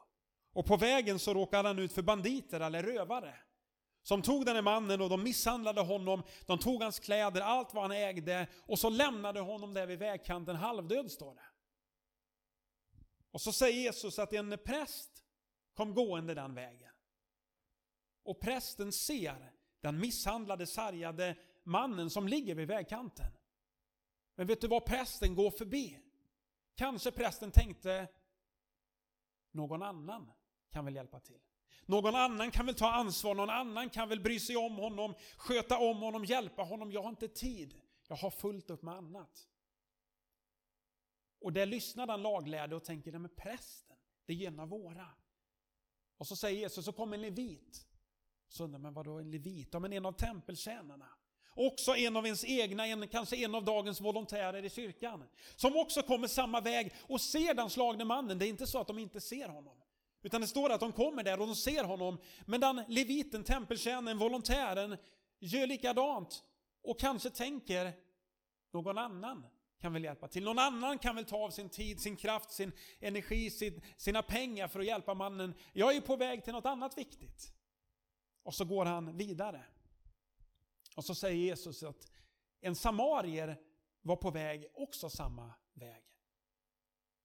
Och 0.53 0.67
på 0.67 0.77
vägen 0.77 1.19
så 1.19 1.35
råkade 1.35 1.69
han 1.69 1.79
ut 1.79 1.93
för 1.93 2.03
banditer 2.03 2.61
eller 2.61 2.83
rövare. 2.83 3.35
Som 4.03 4.23
tog 4.23 4.47
den 4.47 4.55
här 4.55 4.63
mannen 4.63 5.01
och 5.01 5.09
de 5.09 5.23
misshandlade 5.23 5.81
honom, 5.81 6.23
de 6.47 6.59
tog 6.59 6.83
hans 6.83 6.99
kläder, 6.99 7.41
allt 7.41 7.75
vad 7.75 7.85
han 7.85 7.93
ägde 7.93 8.47
och 8.67 8.79
så 8.79 8.91
lämnade 8.91 9.41
honom 9.41 9.75
där 9.75 9.87
vid 9.87 9.99
vägkanten 9.99 10.57
halvdöd 10.57 11.11
står 11.11 11.35
det. 11.35 11.47
Och 13.31 13.41
så 13.41 13.53
säger 13.53 13.83
Jesus 13.83 14.19
att 14.19 14.33
en 14.33 14.59
präst 14.65 15.25
kom 15.75 15.95
gående 15.95 16.35
den 16.35 16.55
vägen. 16.55 16.93
Och 18.27 18.41
prästen 18.41 18.93
ser 18.93 19.53
den 19.81 20.01
misshandlade, 20.01 20.67
sargade 20.67 21.37
mannen 21.63 22.11
som 22.11 22.29
ligger 22.29 22.55
vid 22.55 22.69
vägkanten. 22.69 23.33
Men 24.35 24.47
vet 24.47 24.61
du 24.61 24.69
vad 24.69 24.85
prästen 24.85 25.35
går 25.35 25.51
förbi? 25.51 25.99
Kanske 26.75 27.11
prästen 27.11 27.51
tänkte, 27.51 28.09
någon 29.51 29.83
annan 29.83 30.33
kan 30.71 30.85
väl 30.85 30.95
hjälpa 30.95 31.21
till. 31.21 31.41
Någon 31.85 32.15
annan 32.15 32.51
kan 32.51 32.67
väl 32.67 32.75
ta 32.75 32.93
ansvar, 32.93 33.35
någon 33.35 33.51
annan 33.51 33.91
kan 33.91 34.09
väl 34.09 34.21
bry 34.21 34.41
sig 34.41 34.57
om 34.57 34.77
honom, 34.77 35.15
sköta 35.37 35.79
om 35.79 35.97
honom, 35.99 36.25
hjälpa 36.25 36.63
honom. 36.63 36.93
Jag 36.93 37.03
har 37.03 37.11
inte 37.11 37.29
tid, 37.29 37.75
jag 38.07 38.17
har 38.17 38.31
fullt 38.31 38.71
upp 38.71 38.83
med 38.83 38.95
annat. 38.95 39.49
Och 41.41 41.53
där 41.53 41.67
lyssnar 41.67 42.07
den 42.07 42.23
laglärde 42.23 42.77
och 42.77 42.85
tänker, 42.85 43.13
nej 43.13 43.21
men 43.21 43.31
prästen, 43.31 43.97
det 44.25 44.33
är 44.33 44.49
en 44.49 44.61
av 44.61 44.69
våra. 44.69 45.09
Och 46.17 46.27
så 46.27 46.37
säger 46.37 46.61
Jesus, 46.61 46.85
så 46.85 46.93
kommer 46.93 47.17
en 47.17 47.23
levit. 47.23 47.86
Så 48.57 48.65
undrar 48.65 48.79
man, 48.79 48.95
vadå 48.95 49.19
en 49.19 49.31
levit? 49.31 49.69
Ja 49.73 49.79
men 49.79 49.93
en 49.93 50.07
av 50.07 50.13
tempeltjänarna. 50.13 51.09
Också 51.55 51.97
en 51.97 52.17
av 52.17 52.27
ens 52.27 52.45
egna, 52.45 52.87
en, 52.87 53.09
kanske 53.09 53.37
en 53.37 53.55
av 53.55 53.65
dagens 53.65 54.01
volontärer 54.01 54.65
i 54.65 54.71
kyrkan. 54.71 55.25
Som 55.57 55.77
också 55.77 56.03
kommer 56.03 56.29
samma 56.29 56.61
väg 56.61 56.95
och 57.01 57.21
ser 57.21 57.55
den 57.55 57.71
slagne 57.71 58.05
mannen. 58.05 58.39
Det 58.39 58.47
är 58.47 58.49
inte 58.49 58.67
så 58.67 58.81
att 58.81 58.87
de 58.87 58.99
inte 58.99 59.21
ser 59.21 59.49
honom. 59.49 59.77
Utan 60.23 60.41
det 60.41 60.47
står 60.47 60.71
att 60.71 60.81
de 60.81 60.93
kommer 60.93 61.23
där 61.23 61.41
och 61.41 61.47
de 61.47 61.57
ser 61.57 61.85
honom. 61.85 62.19
Men 62.47 62.61
den 62.61 62.83
leviten, 62.89 63.45
tempeltjänaren, 63.45 64.19
volontären 64.19 64.97
gör 65.41 65.67
likadant. 65.67 66.43
Och 66.83 67.01
kanske 67.01 67.31
tänker, 67.31 67.93
någon 68.73 68.99
annan 68.99 69.47
kan 69.81 69.93
väl 69.93 70.05
hjälpa 70.05 70.29
till. 70.29 70.45
Någon 70.45 70.59
annan 70.59 70.99
kan 70.99 71.17
väl 71.17 71.25
ta 71.25 71.37
av 71.37 71.51
sin 71.51 71.69
tid, 71.69 72.01
sin 72.01 72.17
kraft, 72.17 72.51
sin 72.51 72.73
energi, 73.01 73.51
sin, 73.51 73.83
sina 73.97 74.23
pengar 74.23 74.69
för 74.69 74.81
att 74.81 74.87
hjälpa 74.87 75.15
mannen. 75.15 75.55
Jag 75.73 75.97
är 75.97 76.01
på 76.01 76.17
väg 76.17 76.45
till 76.45 76.53
något 76.53 76.67
annat 76.67 76.99
viktigt. 76.99 77.56
Och 78.47 78.55
så 78.55 78.65
går 78.65 78.85
han 78.85 79.17
vidare. 79.17 79.65
Och 80.97 81.05
så 81.05 81.15
säger 81.15 81.37
Jesus 81.37 81.83
att 81.83 82.11
en 82.61 82.77
samarier 82.77 83.61
var 84.03 84.17
på 84.17 84.31
väg 84.31 84.67
också 84.75 85.11
samma 85.11 85.55
väg. 85.73 86.05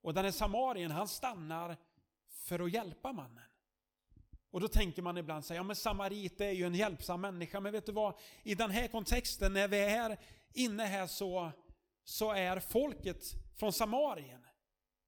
Och 0.00 0.14
den 0.14 0.24
här 0.24 0.32
samarien 0.32 0.90
han 0.90 1.08
stannar 1.08 1.76
för 2.28 2.60
att 2.60 2.72
hjälpa 2.72 3.12
mannen. 3.12 3.44
Och 4.50 4.60
då 4.60 4.68
tänker 4.68 5.02
man 5.02 5.18
ibland 5.18 5.44
så 5.44 5.54
ja 5.54 5.62
men 5.62 5.76
samarit 5.76 6.40
är 6.40 6.50
ju 6.50 6.66
en 6.66 6.74
hjälpsam 6.74 7.20
människa, 7.20 7.60
men 7.60 7.72
vet 7.72 7.86
du 7.86 7.92
vad? 7.92 8.14
I 8.42 8.54
den 8.54 8.70
här 8.70 8.88
kontexten, 8.88 9.52
när 9.52 9.68
vi 9.68 9.80
är 9.80 10.18
inne 10.52 10.84
här 10.84 11.06
så, 11.06 11.50
så 12.04 12.32
är 12.32 12.60
folket 12.60 13.24
från 13.56 13.72
Samarien, 13.72 14.46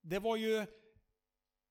det 0.00 0.18
var 0.18 0.36
ju 0.36 0.66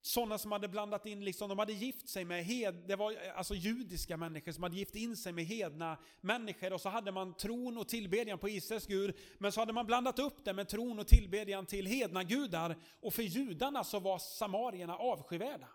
sådana 0.06 0.38
som 0.38 0.52
hade 0.52 0.68
blandat 0.68 1.06
in, 1.06 1.26
liksom, 1.26 1.50
de 1.50 1.60
hade 1.60 1.74
gift 1.74 2.10
sig 2.10 2.26
med 2.26 2.46
hed, 2.46 2.84
det 2.88 2.96
var 2.96 3.16
alltså 3.36 3.56
judiska 3.56 4.18
människor 4.18 4.52
som 4.52 4.64
hade 4.64 4.76
gift 4.76 4.96
in 4.96 5.18
sig 5.18 5.34
med 5.34 5.46
hedna 5.46 5.98
människor 6.22 6.74
och 6.74 6.82
så 6.82 6.90
hade 6.90 7.12
man 7.12 7.34
tron 7.34 7.78
och 7.78 7.88
tillbedjan 7.88 8.40
på 8.40 8.50
Israels 8.50 8.88
Gud, 8.88 9.16
men 9.38 9.52
så 9.52 9.60
hade 9.60 9.74
man 9.74 9.86
blandat 9.86 10.20
upp 10.20 10.46
det 10.46 10.54
med 10.54 10.70
tron 10.70 11.00
och 11.00 11.08
tillbedjan 11.08 11.66
till 11.66 11.86
hedna 11.86 12.24
gudar 12.24 12.76
och 13.02 13.14
för 13.14 13.24
judarna 13.24 13.84
så 13.84 14.00
var 14.00 14.20
samarierna 14.20 14.96
avskyvärda. 14.96 15.68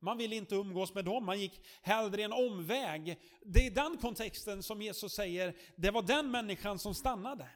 Man 0.00 0.18
ville 0.18 0.36
inte 0.36 0.54
umgås 0.54 0.94
med 0.94 1.04
dem, 1.04 1.24
man 1.24 1.40
gick 1.40 1.60
hellre 1.82 2.22
en 2.22 2.32
omväg. 2.32 3.18
Det 3.42 3.66
är 3.66 3.70
den 3.70 3.96
kontexten 3.96 4.62
som 4.62 4.82
Jesus 4.82 5.12
säger, 5.12 5.56
det 5.76 5.90
var 5.90 6.02
den 6.02 6.30
människan 6.30 6.78
som 6.78 6.94
stannade. 6.94 7.48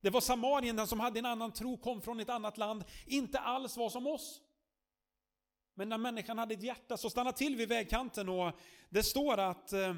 Det 0.00 0.10
var 0.10 0.20
samarierna, 0.20 0.76
den 0.76 0.86
som 0.86 1.00
hade 1.00 1.18
en 1.18 1.26
annan 1.26 1.52
tro, 1.52 1.76
kom 1.76 2.02
från 2.02 2.20
ett 2.20 2.28
annat 2.28 2.58
land, 2.58 2.84
inte 3.06 3.38
alls 3.38 3.76
var 3.76 3.90
som 3.90 4.06
oss. 4.06 4.40
Men 5.74 5.88
när 5.88 5.98
människan 5.98 6.38
hade 6.38 6.54
ett 6.54 6.62
hjärta 6.62 6.96
så 6.96 7.10
stannade 7.10 7.36
till 7.36 7.56
vid 7.56 7.68
vägkanten 7.68 8.28
och 8.28 8.52
det 8.90 9.02
står 9.02 9.38
att, 9.38 9.72
eh, 9.72 9.96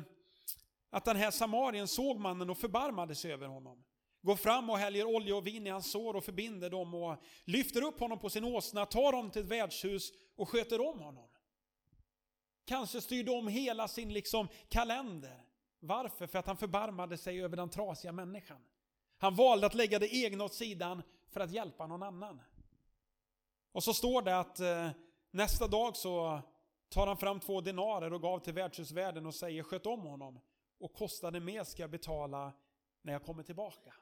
att 0.90 1.04
den 1.04 1.16
här 1.16 1.30
samarien 1.30 1.88
såg 1.88 2.20
mannen 2.20 2.50
och 2.50 2.58
förbarmade 2.58 3.14
sig 3.14 3.32
över 3.32 3.46
honom. 3.46 3.84
Går 4.22 4.36
fram 4.36 4.70
och 4.70 4.78
häller 4.78 5.04
olja 5.04 5.36
och 5.36 5.46
vin 5.46 5.66
i 5.66 5.70
hans 5.70 5.90
sår 5.90 6.16
och 6.16 6.24
förbinder 6.24 6.70
dem 6.70 6.94
och 6.94 7.22
lyfter 7.44 7.82
upp 7.82 8.00
honom 8.00 8.18
på 8.18 8.30
sin 8.30 8.44
åsna, 8.44 8.86
tar 8.86 9.12
honom 9.12 9.30
till 9.30 9.42
ett 9.42 9.48
värdshus 9.48 10.12
och 10.36 10.48
sköter 10.48 10.80
om 10.80 11.00
honom. 11.00 11.28
Kanske 12.66 13.00
styrde 13.00 13.30
om 13.30 13.48
hela 13.48 13.88
sin 13.88 14.12
liksom 14.12 14.48
kalender. 14.68 15.44
Varför? 15.80 16.26
För 16.26 16.38
att 16.38 16.46
han 16.46 16.56
förbarmade 16.56 17.18
sig 17.18 17.42
över 17.42 17.56
den 17.56 17.70
trasiga 17.70 18.12
människan. 18.12 18.64
Han 19.18 19.34
valde 19.34 19.66
att 19.66 19.74
lägga 19.74 19.98
det 19.98 20.14
egna 20.14 20.44
åt 20.44 20.54
sidan 20.54 21.02
för 21.30 21.40
att 21.40 21.50
hjälpa 21.50 21.86
någon 21.86 22.02
annan. 22.02 22.40
Och 23.72 23.84
så 23.84 23.94
står 23.94 24.22
det 24.22 24.38
att 24.38 24.60
eh, 24.60 24.90
nästa 25.34 25.68
dag 25.68 25.96
så 25.96 26.42
tar 26.88 27.06
han 27.06 27.16
fram 27.16 27.40
två 27.40 27.60
denarer 27.60 28.12
och 28.12 28.22
gav 28.22 28.38
till 28.38 28.54
värdshusvärden 28.54 29.26
och 29.26 29.34
säger 29.34 29.62
sköt 29.62 29.86
om 29.86 30.00
honom 30.00 30.40
och 30.78 30.92
kostade 30.92 31.40
mer 31.40 31.64
ska 31.64 31.82
jag 31.82 31.90
betala 31.90 32.52
när 33.02 33.12
jag 33.12 33.24
kommer 33.24 33.42
tillbaka. 33.42 33.94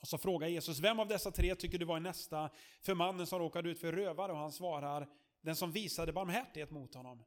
Och 0.00 0.08
så 0.08 0.18
frågar 0.18 0.48
Jesus, 0.48 0.78
vem 0.78 1.00
av 1.00 1.08
dessa 1.08 1.30
tre 1.30 1.54
tycker 1.54 1.78
du 1.78 1.84
var 1.84 2.00
nästa 2.00 2.50
för 2.80 2.94
mannen 2.94 3.26
som 3.26 3.38
råkade 3.38 3.68
ut 3.68 3.80
för 3.80 3.92
rövare? 3.92 4.32
Och 4.32 4.38
han 4.38 4.52
svarar, 4.52 5.08
den 5.40 5.56
som 5.56 5.72
visade 5.72 6.12
barmhärtighet 6.12 6.70
mot 6.70 6.94
honom. 6.94 7.24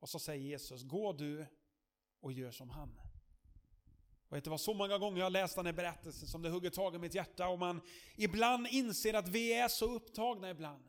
Och 0.00 0.08
så 0.08 0.18
säger 0.18 0.42
Jesus, 0.42 0.82
gå 0.82 1.12
du 1.12 1.46
och 2.20 2.32
gör 2.32 2.50
som 2.50 2.70
han. 2.70 3.00
Och 4.28 4.36
vet, 4.36 4.44
det 4.44 4.50
var 4.50 4.58
så 4.58 4.74
många 4.74 4.98
gånger 4.98 5.20
jag 5.20 5.32
läst 5.32 5.56
den 5.56 5.66
här 5.66 5.72
berättelsen 5.72 6.28
som 6.28 6.42
det 6.42 6.50
hugger 6.50 6.70
tag 6.70 6.94
i 6.94 6.98
mitt 6.98 7.14
hjärta 7.14 7.48
och 7.48 7.58
man 7.58 7.80
ibland 8.16 8.66
inser 8.66 9.14
att 9.14 9.28
vi 9.28 9.52
är 9.52 9.68
så 9.68 9.94
upptagna 9.94 10.50
ibland 10.50 10.87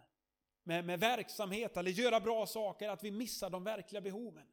med, 0.69 0.85
med 0.85 0.99
verksamhet 0.99 1.77
eller 1.77 1.91
göra 1.91 2.19
bra 2.19 2.45
saker 2.45 2.89
att 2.89 3.03
vi 3.03 3.11
missar 3.11 3.49
de 3.49 3.63
verkliga 3.63 4.01
behoven. 4.01 4.47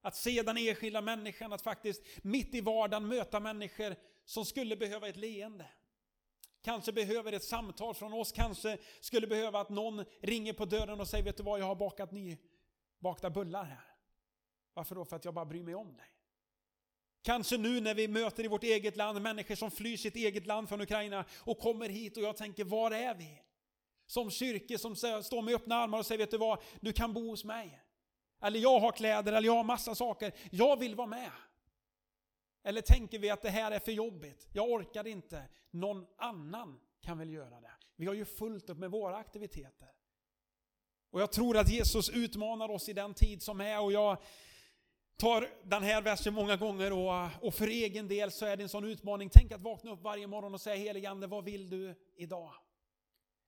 Att 0.00 0.16
se 0.16 0.42
den 0.42 0.56
enskilda 0.56 1.00
människan, 1.00 1.52
att 1.52 1.62
faktiskt 1.62 2.02
mitt 2.22 2.54
i 2.54 2.60
vardagen 2.60 3.08
möta 3.08 3.40
människor 3.40 3.96
som 4.24 4.44
skulle 4.44 4.76
behöva 4.76 5.08
ett 5.08 5.16
leende. 5.16 5.66
Kanske 6.62 6.92
behöver 6.92 7.32
ett 7.32 7.44
samtal 7.44 7.94
från 7.94 8.12
oss, 8.12 8.32
kanske 8.32 8.78
skulle 9.00 9.26
behöva 9.26 9.60
att 9.60 9.68
någon 9.68 10.04
ringer 10.20 10.52
på 10.52 10.64
dörren 10.64 11.00
och 11.00 11.08
säger 11.08 11.24
vet 11.24 11.36
du 11.36 11.42
vad, 11.42 11.60
jag 11.60 11.66
har 11.66 11.74
bakat 11.74 12.12
nybakta 12.12 13.30
bullar 13.30 13.64
här. 13.64 13.84
Varför 14.74 14.94
då? 14.94 15.04
För 15.04 15.16
att 15.16 15.24
jag 15.24 15.34
bara 15.34 15.44
bryr 15.44 15.62
mig 15.62 15.74
om 15.74 15.96
dig. 15.96 16.06
Kanske 17.22 17.56
nu 17.56 17.80
när 17.80 17.94
vi 17.94 18.08
möter 18.08 18.44
i 18.44 18.48
vårt 18.48 18.64
eget 18.64 18.96
land 18.96 19.22
människor 19.22 19.54
som 19.54 19.70
flyr 19.70 19.96
sitt 19.96 20.16
eget 20.16 20.46
land 20.46 20.68
från 20.68 20.80
Ukraina 20.80 21.24
och 21.38 21.58
kommer 21.58 21.88
hit 21.88 22.16
och 22.16 22.22
jag 22.22 22.36
tänker, 22.36 22.64
var 22.64 22.90
är 22.90 23.14
vi? 23.14 23.42
Som 24.12 24.30
kyrkor 24.30 24.76
som 24.76 24.96
står 25.22 25.42
med 25.42 25.54
öppna 25.54 25.76
armar 25.76 25.98
och 25.98 26.06
säger, 26.06 26.18
vet 26.18 26.30
du 26.30 26.38
vad, 26.38 26.62
du 26.80 26.92
kan 26.92 27.12
bo 27.12 27.30
hos 27.30 27.44
mig. 27.44 27.80
Eller 28.42 28.60
jag 28.60 28.80
har 28.80 28.92
kläder, 28.92 29.32
eller 29.32 29.46
jag 29.46 29.54
har 29.54 29.64
massa 29.64 29.94
saker. 29.94 30.32
Jag 30.50 30.78
vill 30.78 30.94
vara 30.94 31.06
med. 31.06 31.30
Eller 32.64 32.80
tänker 32.80 33.18
vi 33.18 33.30
att 33.30 33.42
det 33.42 33.50
här 33.50 33.70
är 33.70 33.78
för 33.78 33.92
jobbigt? 33.92 34.48
Jag 34.52 34.70
orkar 34.70 35.06
inte. 35.06 35.44
Någon 35.70 36.06
annan 36.16 36.80
kan 37.00 37.18
väl 37.18 37.30
göra 37.30 37.60
det. 37.60 37.70
Vi 37.96 38.06
har 38.06 38.14
ju 38.14 38.24
fullt 38.24 38.70
upp 38.70 38.78
med 38.78 38.90
våra 38.90 39.16
aktiviteter. 39.16 39.88
Och 41.10 41.20
jag 41.20 41.32
tror 41.32 41.56
att 41.56 41.68
Jesus 41.68 42.10
utmanar 42.10 42.68
oss 42.68 42.88
i 42.88 42.92
den 42.92 43.14
tid 43.14 43.42
som 43.42 43.60
är 43.60 43.80
och 43.80 43.92
jag 43.92 44.22
tar 45.16 45.48
den 45.62 45.82
här 45.82 46.02
versen 46.02 46.34
många 46.34 46.56
gånger 46.56 46.92
och, 46.92 47.46
och 47.46 47.54
för 47.54 47.66
egen 47.68 48.08
del 48.08 48.30
så 48.30 48.46
är 48.46 48.56
det 48.56 48.62
en 48.62 48.68
sån 48.68 48.84
utmaning. 48.84 49.30
Tänk 49.32 49.52
att 49.52 49.60
vakna 49.62 49.92
upp 49.92 50.02
varje 50.02 50.26
morgon 50.26 50.54
och 50.54 50.60
säga 50.60 50.76
heligande, 50.76 51.26
vad 51.26 51.44
vill 51.44 51.70
du 51.70 51.94
idag? 52.16 52.52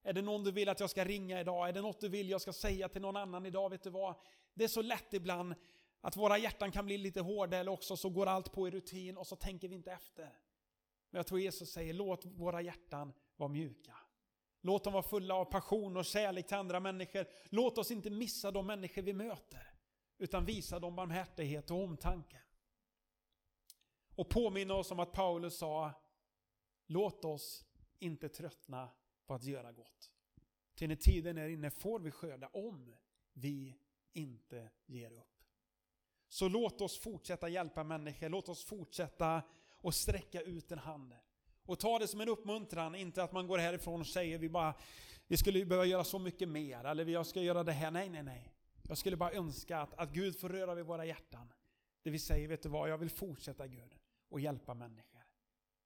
Är 0.07 0.13
det 0.13 0.23
någon 0.23 0.45
du 0.45 0.53
vill 0.53 0.69
att 0.69 0.81
jag 0.81 0.91
ska 0.91 1.05
ringa 1.05 1.41
idag? 1.41 1.69
Är 1.69 1.73
det 1.73 1.83
något 1.83 2.01
du 2.01 2.09
vill 2.09 2.31
jag 2.31 2.41
ska 2.41 2.53
säga 2.53 2.89
till 2.89 3.03
någon 3.03 3.17
annan 3.17 3.47
idag? 3.47 3.71
Vet 3.71 3.83
du 3.83 3.91
vad? 3.91 4.15
Det 4.55 4.65
är 4.65 4.69
så 4.69 4.83
lätt 4.83 5.15
ibland 5.15 5.55
att 6.01 6.17
våra 6.17 6.39
hjärtan 6.39 6.73
kan 6.73 6.85
bli 6.85 6.99
lite 6.99 7.21
hårda 7.21 7.57
eller 7.57 7.73
också 7.73 7.97
så 7.97 8.11
går 8.11 8.27
allt 8.27 8.53
på 8.53 8.69
i 8.69 8.71
rutin 8.71 9.17
och 9.17 9.27
så 9.27 9.37
tänker 9.37 9.69
vi 9.69 9.75
inte 9.75 9.93
efter. 9.93 10.39
Men 11.11 11.19
jag 11.19 11.27
tror 11.27 11.41
Jesus 11.41 11.73
säger 11.73 11.93
låt 11.95 12.25
våra 12.25 12.63
hjärtan 12.63 13.13
vara 13.37 13.49
mjuka. 13.49 13.97
Låt 14.61 14.85
dem 14.85 14.93
vara 14.93 15.03
fulla 15.03 15.35
av 15.35 15.45
passion 15.45 15.97
och 15.97 16.05
kärlek 16.05 16.47
till 16.47 16.57
andra 16.57 16.81
människor. 16.81 17.27
Låt 17.45 17.79
oss 17.79 17.91
inte 17.91 18.11
missa 18.11 18.51
de 18.51 18.67
människor 18.67 19.03
vi 19.03 19.13
möter. 19.13 19.75
Utan 20.19 20.45
visa 20.45 20.79
dem 20.79 20.97
barmhärtighet 20.97 21.71
och 21.71 21.83
omtanke. 21.83 22.41
Och 24.17 24.29
påminna 24.29 24.75
oss 24.75 24.91
om 24.91 25.01
att 25.01 25.13
Paulus 25.13 25.59
sa 25.59 25.93
Låt 26.87 27.25
oss 27.25 27.65
inte 27.99 28.29
tröttna 28.29 28.89
på 29.27 29.35
att 29.35 29.45
göra 29.45 29.73
gott. 29.73 30.11
Till 30.75 30.89
när 30.89 30.97
tiden 30.97 31.39
är 31.39 31.49
inne 31.49 31.71
får 31.71 32.01
vi 32.01 32.11
skörda 32.11 32.49
om 32.49 32.95
vi 33.33 33.77
inte 34.13 34.71
ger 34.87 35.13
upp. 35.13 35.45
Så 36.29 36.49
låt 36.49 36.81
oss 36.81 36.99
fortsätta 36.99 37.49
hjälpa 37.49 37.85
människor, 37.85 38.29
låt 38.29 38.49
oss 38.49 38.65
fortsätta 38.65 39.43
och 39.71 39.95
sträcka 39.95 40.41
ut 40.41 40.73
en 40.73 40.79
hand. 40.79 41.15
Och 41.67 41.79
ta 41.79 41.99
det 41.99 42.09
som 42.09 42.21
en 42.21 42.29
uppmuntran, 42.29 42.95
inte 42.95 43.23
att 43.23 43.33
man 43.33 43.47
går 43.47 43.59
härifrån 43.59 44.01
och 44.01 44.07
säger 44.07 44.39
vi 44.39 44.49
bara 44.49 44.75
vi 45.27 45.37
skulle 45.37 45.65
behöva 45.65 45.87
göra 45.87 46.05
så 46.05 46.19
mycket 46.19 46.49
mer, 46.49 46.85
eller 46.85 47.07
jag 47.07 47.27
ska 47.27 47.43
göra 47.43 47.63
det 47.63 47.73
här. 47.73 47.91
Nej, 47.91 48.09
nej, 48.09 48.23
nej. 48.23 48.55
Jag 48.89 48.99
skulle 48.99 49.17
bara 49.17 49.33
önska 49.33 49.79
att, 49.79 49.95
att 49.95 50.11
Gud 50.13 50.41
får 50.41 50.49
röra 50.49 50.75
vid 50.75 50.85
våra 50.85 51.05
hjärtan. 51.05 51.53
Det 52.03 52.11
vi 52.11 52.19
säger, 52.19 52.49
vet 52.49 52.63
du 52.63 52.69
vad, 52.69 52.91
jag 52.91 52.99
vill 52.99 53.11
fortsätta 53.11 53.67
Gud 53.67 53.95
och 54.29 54.41
hjälpa 54.41 54.75
människor. 54.75 55.24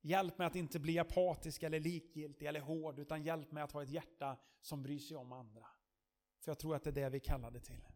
Hjälp 0.00 0.38
mig 0.38 0.46
att 0.46 0.56
inte 0.56 0.78
bli 0.78 0.98
apatisk 0.98 1.62
eller 1.62 1.80
likgiltig 1.80 2.46
eller 2.46 2.60
hård, 2.60 2.98
utan 2.98 3.22
hjälp 3.22 3.52
mig 3.52 3.62
att 3.62 3.72
ha 3.72 3.82
ett 3.82 3.90
hjärta 3.90 4.36
som 4.60 4.82
bryr 4.82 4.98
sig 4.98 5.16
om 5.16 5.32
andra. 5.32 5.66
För 6.40 6.50
jag 6.50 6.58
tror 6.58 6.76
att 6.76 6.84
det 6.84 6.90
är 6.90 6.94
det 6.94 7.08
vi 7.08 7.20
kallade 7.20 7.60
till. 7.60 7.88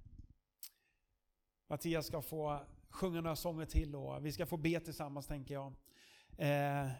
Mattias 1.66 2.06
ska 2.06 2.22
få 2.22 2.60
sjunga 2.88 3.20
några 3.20 3.36
sånger 3.36 3.66
till 3.66 3.96
och 3.96 4.26
vi 4.26 4.32
ska 4.32 4.46
få 4.46 4.56
be 4.56 4.80
tillsammans 4.80 5.26
tänker 5.26 5.54
jag. 5.54 5.74
Eh, 6.36 6.90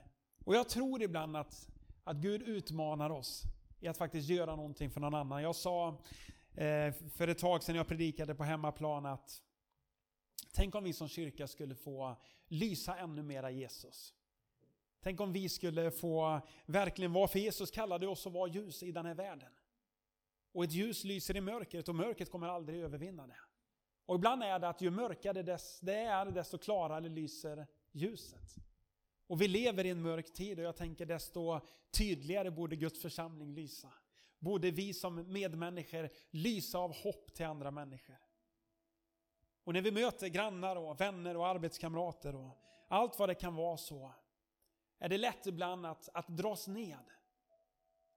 och 0.45 0.55
jag 0.55 0.69
tror 0.69 1.03
ibland 1.03 1.37
att, 1.37 1.69
att 2.05 2.17
Gud 2.17 2.43
utmanar 2.43 3.11
oss 3.11 3.43
i 3.81 3.89
att 3.89 3.99
faktiskt 3.99 4.29
göra 4.29 4.57
någonting 4.57 4.91
för 4.91 5.01
någon 5.01 5.15
annan. 5.15 5.43
Jag 5.43 5.57
sa 5.57 5.89
eh, 6.55 6.93
för 6.93 7.29
ett 7.29 7.39
tag 7.39 7.63
sedan 7.63 7.77
jag 7.77 7.87
predikade 7.87 8.35
på 8.35 8.45
hemmaplan 8.45 9.07
att 9.07 9.43
tänk 10.53 10.75
om 10.75 10.85
vi 10.85 10.93
som 10.93 11.09
kyrka 11.09 11.47
skulle 11.47 11.75
få 11.75 12.17
lysa 12.47 12.97
ännu 12.97 13.23
mera 13.23 13.51
Jesus. 13.51 14.15
Tänk 15.03 15.21
om 15.21 15.33
vi 15.33 15.49
skulle 15.49 15.91
få 15.91 16.41
verkligen 16.67 17.13
vara, 17.13 17.29
för 17.29 17.39
Jesus 17.39 17.71
kallade 17.71 18.07
oss 18.07 18.27
att 18.27 18.33
vara 18.33 18.49
ljus 18.49 18.83
i 18.83 18.93
den 18.93 19.07
här 19.07 19.15
världen. 19.15 19.53
Och 20.53 20.65
ett 20.65 20.73
ljus 20.73 21.05
lyser 21.05 21.37
i 21.37 21.41
mörkret 21.41 21.89
och 21.89 21.95
mörkret 21.95 22.31
kommer 22.31 22.49
aldrig 22.49 22.81
övervinna 22.81 23.27
det. 23.27 23.37
Och 24.07 24.15
ibland 24.15 24.43
är 24.43 24.59
det 24.59 24.69
att 24.69 24.81
ju 24.81 24.91
mörkare 24.91 25.43
det 25.81 25.93
är, 25.93 26.27
desto 26.27 26.59
klarare 26.59 27.09
lyser 27.09 27.67
ljuset. 27.93 28.57
Och 29.27 29.41
vi 29.41 29.49
lever 29.49 29.87
i 29.87 29.91
en 29.91 30.03
mörk 30.03 30.33
tid 30.33 30.59
och 30.59 30.65
jag 30.65 30.77
tänker 30.77 31.07
desto 31.07 31.61
tydligare 31.91 32.51
borde 32.51 32.77
Guds 32.77 33.03
församling 33.03 33.55
lysa. 33.55 33.93
Borde 34.39 34.71
vi 34.71 34.95
som 34.95 35.33
medmänniskor 35.33 36.11
lysa 36.31 36.79
av 36.79 36.95
hopp 36.95 37.35
till 37.35 37.47
andra 37.47 37.71
människor. 37.71 38.19
Och 39.65 39.73
när 39.73 39.83
vi 39.83 39.91
möter 39.91 40.29
grannar 40.29 40.77
och 40.77 41.01
vänner 41.01 41.37
och 41.37 41.47
arbetskamrater 41.47 42.35
och 42.35 42.59
allt 42.89 43.19
vad 43.19 43.29
det 43.29 43.35
kan 43.35 43.55
vara 43.55 43.77
så 43.77 44.13
är 45.03 45.09
det 45.09 45.19
lätt 45.19 45.47
ibland 45.47 45.87
att, 45.87 46.09
att 46.15 46.29
dras 46.29 46.69
ned 46.69 47.05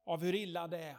av 0.04 0.22
hur 0.22 0.36
illa 0.36 0.68
det 0.68 0.84
är. 0.84 0.98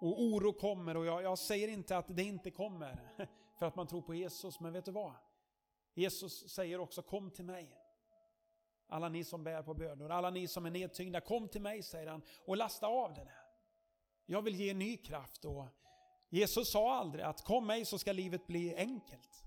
Och 0.00 0.22
oro 0.22 0.52
kommer 0.52 0.96
och 0.96 1.06
jag, 1.06 1.22
jag 1.22 1.38
säger 1.38 1.68
inte 1.68 1.96
att 1.96 2.16
det 2.16 2.22
inte 2.22 2.50
kommer 2.50 3.16
för 3.58 3.66
att 3.66 3.76
man 3.76 3.86
tror 3.86 4.02
på 4.02 4.14
Jesus, 4.14 4.60
men 4.60 4.72
vet 4.72 4.84
du 4.84 4.90
vad? 4.90 5.14
Jesus 5.94 6.48
säger 6.48 6.80
också 6.80 7.02
kom 7.02 7.30
till 7.30 7.44
mig. 7.44 7.78
Alla 8.86 9.08
ni 9.08 9.24
som 9.24 9.44
bär 9.44 9.62
på 9.62 9.74
bördor, 9.74 10.10
alla 10.10 10.30
ni 10.30 10.48
som 10.48 10.66
är 10.66 10.70
nedtyngda, 10.70 11.20
kom 11.20 11.48
till 11.48 11.62
mig 11.62 11.82
säger 11.82 12.06
han 12.06 12.22
och 12.46 12.56
lasta 12.56 12.86
av 12.86 13.14
det 13.14 13.24
där. 13.24 13.44
Jag 14.26 14.42
vill 14.42 14.54
ge 14.54 14.74
ny 14.74 14.96
kraft 14.96 15.44
och 15.44 15.66
Jesus 16.28 16.70
sa 16.70 16.94
aldrig 16.94 17.24
att 17.24 17.44
kom 17.44 17.66
mig 17.66 17.84
så 17.84 17.98
ska 17.98 18.12
livet 18.12 18.46
bli 18.46 18.76
enkelt. 18.76 19.44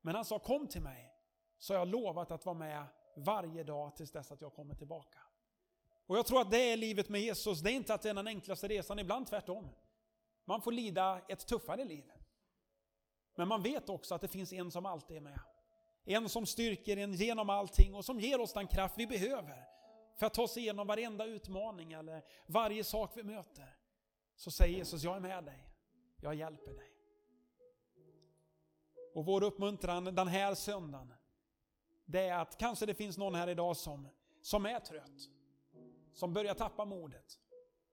Men 0.00 0.14
han 0.14 0.24
sa 0.24 0.38
kom 0.38 0.68
till 0.68 0.82
mig 0.82 1.12
så 1.58 1.72
har 1.72 1.78
jag 1.78 1.88
lovat 1.88 2.30
att 2.30 2.46
vara 2.46 2.58
med 2.58 2.86
varje 3.18 3.64
dag 3.64 3.96
tills 3.96 4.10
dess 4.10 4.32
att 4.32 4.40
jag 4.40 4.54
kommer 4.54 4.74
tillbaka. 4.74 5.18
Och 6.06 6.18
jag 6.18 6.26
tror 6.26 6.40
att 6.40 6.50
det 6.50 6.72
är 6.72 6.76
livet 6.76 7.08
med 7.08 7.20
Jesus, 7.20 7.60
det 7.60 7.70
är 7.70 7.74
inte 7.74 7.94
att 7.94 8.02
det 8.02 8.10
är 8.10 8.14
den 8.14 8.26
enklaste 8.26 8.68
resan, 8.68 8.98
ibland 8.98 9.26
tvärtom. 9.26 9.68
Man 10.44 10.62
får 10.62 10.72
lida 10.72 11.20
ett 11.28 11.46
tuffare 11.46 11.84
liv. 11.84 12.12
Men 13.34 13.48
man 13.48 13.62
vet 13.62 13.88
också 13.88 14.14
att 14.14 14.20
det 14.20 14.28
finns 14.28 14.52
en 14.52 14.70
som 14.70 14.86
alltid 14.86 15.16
är 15.16 15.20
med. 15.20 15.40
En 16.04 16.28
som 16.28 16.46
styrker 16.46 16.96
en 16.96 17.12
genom 17.12 17.50
allting 17.50 17.94
och 17.94 18.04
som 18.04 18.20
ger 18.20 18.40
oss 18.40 18.52
den 18.52 18.66
kraft 18.66 18.94
vi 18.98 19.06
behöver 19.06 19.68
för 20.18 20.26
att 20.26 20.34
ta 20.34 20.42
oss 20.42 20.56
igenom 20.56 20.86
varenda 20.86 21.24
utmaning 21.24 21.92
eller 21.92 22.24
varje 22.46 22.84
sak 22.84 23.12
vi 23.16 23.22
möter. 23.22 23.76
Så 24.36 24.50
säger 24.50 24.78
Jesus, 24.78 25.02
jag 25.02 25.16
är 25.16 25.20
med 25.20 25.44
dig. 25.44 25.68
Jag 26.20 26.34
hjälper 26.34 26.74
dig. 26.74 26.92
Och 29.14 29.24
vår 29.24 29.42
uppmuntran 29.42 30.04
den 30.04 30.28
här 30.28 30.54
söndagen, 30.54 31.14
det 32.08 32.20
är 32.20 32.38
att 32.38 32.58
kanske 32.58 32.86
det 32.86 32.94
finns 32.94 33.18
någon 33.18 33.34
här 33.34 33.48
idag 33.48 33.76
som, 33.76 34.08
som 34.42 34.66
är 34.66 34.80
trött. 34.80 35.30
Som 36.12 36.32
börjar 36.32 36.54
tappa 36.54 36.84
modet. 36.84 37.38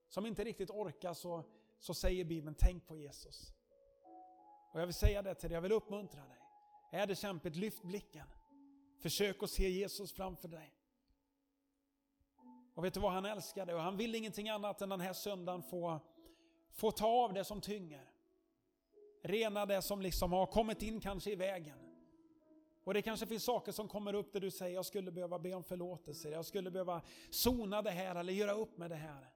Som 0.10 0.26
inte 0.26 0.44
riktigt 0.44 0.70
orkar 0.70 1.14
så, 1.14 1.44
så 1.80 1.94
säger 1.94 2.26
Bibeln, 2.26 2.56
tänk 2.60 2.88
på 2.88 2.96
Jesus. 2.96 3.54
Och 4.74 4.82
jag 4.82 4.86
vill 4.86 4.94
säga 4.94 5.22
det 5.22 5.36
till 5.36 5.50
dig, 5.50 5.56
jag 5.56 5.62
vill 5.62 5.72
uppmuntra 5.72 6.22
dig. 6.26 6.40
Är 6.92 7.08
det 7.08 7.16
kämpigt, 7.16 7.56
lyft 7.56 7.84
blicken. 7.84 8.28
Försök 9.02 9.44
att 9.44 9.50
se 9.50 9.70
Jesus 9.70 10.14
framför 10.14 10.48
dig. 10.48 10.74
Och 12.74 12.86
vet 12.86 12.94
du 12.94 13.00
vad, 13.00 13.12
han 13.12 13.26
älskar 13.26 13.66
dig 13.66 13.76
och 13.76 13.82
han 13.82 13.98
vill 13.98 14.16
ingenting 14.16 14.50
annat 14.50 14.82
än 14.82 14.90
den 14.90 15.02
här 15.02 15.14
söndagen 15.14 15.64
få, 15.64 16.00
få 16.72 16.92
ta 16.92 17.08
av 17.08 17.34
det 17.34 17.44
som 17.44 17.62
tynger. 17.62 18.12
Rena 19.24 19.66
det 19.66 19.82
som 19.82 20.02
liksom 20.02 20.34
har 20.34 20.46
kommit 20.46 20.82
in 20.82 21.00
kanske 21.00 21.32
i 21.32 21.36
vägen. 21.36 21.85
Och 22.86 22.94
det 22.94 23.02
kanske 23.02 23.26
finns 23.26 23.44
saker 23.44 23.72
som 23.72 23.88
kommer 23.88 24.14
upp 24.14 24.34
där 24.34 24.40
du 24.40 24.52
säger 24.52 24.76
jag 24.76 24.86
skulle 24.86 25.12
behöva 25.12 25.40
be 25.40 25.54
om 25.54 25.64
förlåtelse, 25.64 26.30
jag 26.30 26.46
skulle 26.46 26.72
behöva 26.72 27.02
sona 27.30 27.82
det 27.82 27.92
här 27.92 28.16
eller 28.16 28.34
göra 28.34 28.52
upp 28.52 28.78
med 28.78 28.92
det 28.92 28.96
här. 28.96 29.30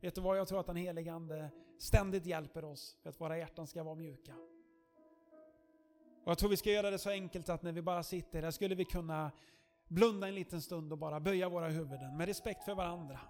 Vet 0.00 0.14
du 0.14 0.20
vad, 0.20 0.38
jag 0.38 0.48
tror 0.48 0.60
att 0.60 0.66
den 0.66 0.76
helige 0.76 1.12
Ande 1.12 1.50
ständigt 1.78 2.26
hjälper 2.26 2.64
oss 2.64 2.96
för 3.02 3.10
att 3.10 3.20
våra 3.20 3.38
hjärtan 3.38 3.66
ska 3.66 3.82
vara 3.82 3.94
mjuka. 3.94 4.34
Och 6.24 6.30
jag 6.30 6.38
tror 6.38 6.50
vi 6.50 6.56
ska 6.56 6.70
göra 6.70 6.90
det 6.90 6.98
så 6.98 7.10
enkelt 7.10 7.48
att 7.48 7.62
när 7.62 7.72
vi 7.72 7.82
bara 7.82 8.02
sitter 8.02 8.42
där 8.42 8.50
skulle 8.50 8.74
vi 8.74 8.84
kunna 8.84 9.30
blunda 9.88 10.28
en 10.28 10.34
liten 10.34 10.62
stund 10.62 10.92
och 10.92 10.98
bara 10.98 11.20
böja 11.20 11.48
våra 11.48 11.68
huvuden 11.68 12.16
med 12.16 12.26
respekt 12.28 12.64
för 12.64 12.74
varandra. 12.74 13.20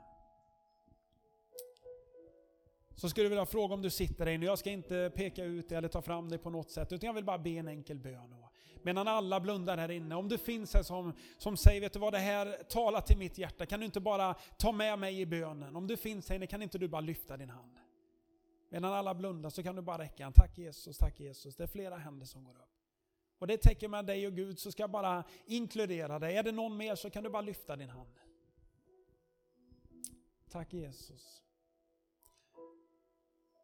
Så 2.94 3.08
skulle 3.08 3.24
jag 3.24 3.30
vilja 3.30 3.46
fråga 3.46 3.74
om 3.74 3.82
du 3.82 3.90
sitter 3.90 4.24
där 4.24 4.32
inne. 4.32 4.46
Jag 4.46 4.58
ska 4.58 4.70
inte 4.70 5.12
peka 5.14 5.44
ut 5.44 5.68
dig 5.68 5.78
eller 5.78 5.88
ta 5.88 6.02
fram 6.02 6.28
dig 6.28 6.38
på 6.38 6.50
något 6.50 6.70
sätt, 6.70 6.92
utan 6.92 7.06
jag 7.06 7.14
vill 7.14 7.24
bara 7.24 7.38
be 7.38 7.50
en 7.50 7.68
enkel 7.68 7.98
bön. 7.98 8.46
Medan 8.86 9.08
alla 9.08 9.40
blundar 9.40 9.78
här 9.78 9.90
inne. 9.90 10.14
Om 10.14 10.28
du 10.28 10.38
finns 10.38 10.74
här 10.74 10.82
som, 10.82 11.12
som 11.38 11.56
säger, 11.56 11.80
vet 11.80 11.92
du 11.92 11.98
vad, 11.98 12.12
det 12.12 12.18
här 12.18 12.62
talar 12.68 13.00
till 13.00 13.18
mitt 13.18 13.38
hjärta. 13.38 13.66
Kan 13.66 13.80
du 13.80 13.86
inte 13.86 14.00
bara 14.00 14.34
ta 14.34 14.72
med 14.72 14.98
mig 14.98 15.20
i 15.20 15.26
bönen? 15.26 15.76
Om 15.76 15.86
du 15.86 15.96
finns 15.96 16.28
här 16.28 16.36
inne, 16.36 16.46
kan 16.46 16.62
inte 16.62 16.78
du 16.78 16.88
bara 16.88 17.00
lyfta 17.00 17.36
din 17.36 17.50
hand? 17.50 17.78
Medan 18.68 18.92
alla 18.92 19.14
blundar 19.14 19.50
så 19.50 19.62
kan 19.62 19.76
du 19.76 19.82
bara 19.82 19.98
räcka 19.98 20.26
en 20.26 20.32
tack 20.32 20.58
Jesus, 20.58 20.98
tack 20.98 21.20
Jesus. 21.20 21.56
Det 21.56 21.62
är 21.62 21.68
flera 21.68 21.96
händer 21.96 22.26
som 22.26 22.44
går 22.44 22.52
upp. 22.52 22.76
Och 23.38 23.46
det 23.46 23.56
täcker 23.56 23.88
med 23.88 24.06
dig 24.06 24.26
och 24.26 24.32
Gud 24.32 24.58
så 24.58 24.72
ska 24.72 24.82
jag 24.82 24.90
bara 24.90 25.24
inkludera 25.46 26.18
dig. 26.18 26.36
Är 26.36 26.42
det 26.42 26.52
någon 26.52 26.76
mer 26.76 26.94
så 26.94 27.10
kan 27.10 27.24
du 27.24 27.30
bara 27.30 27.42
lyfta 27.42 27.76
din 27.76 27.90
hand. 27.90 28.20
Tack 30.50 30.72
Jesus. 30.72 31.42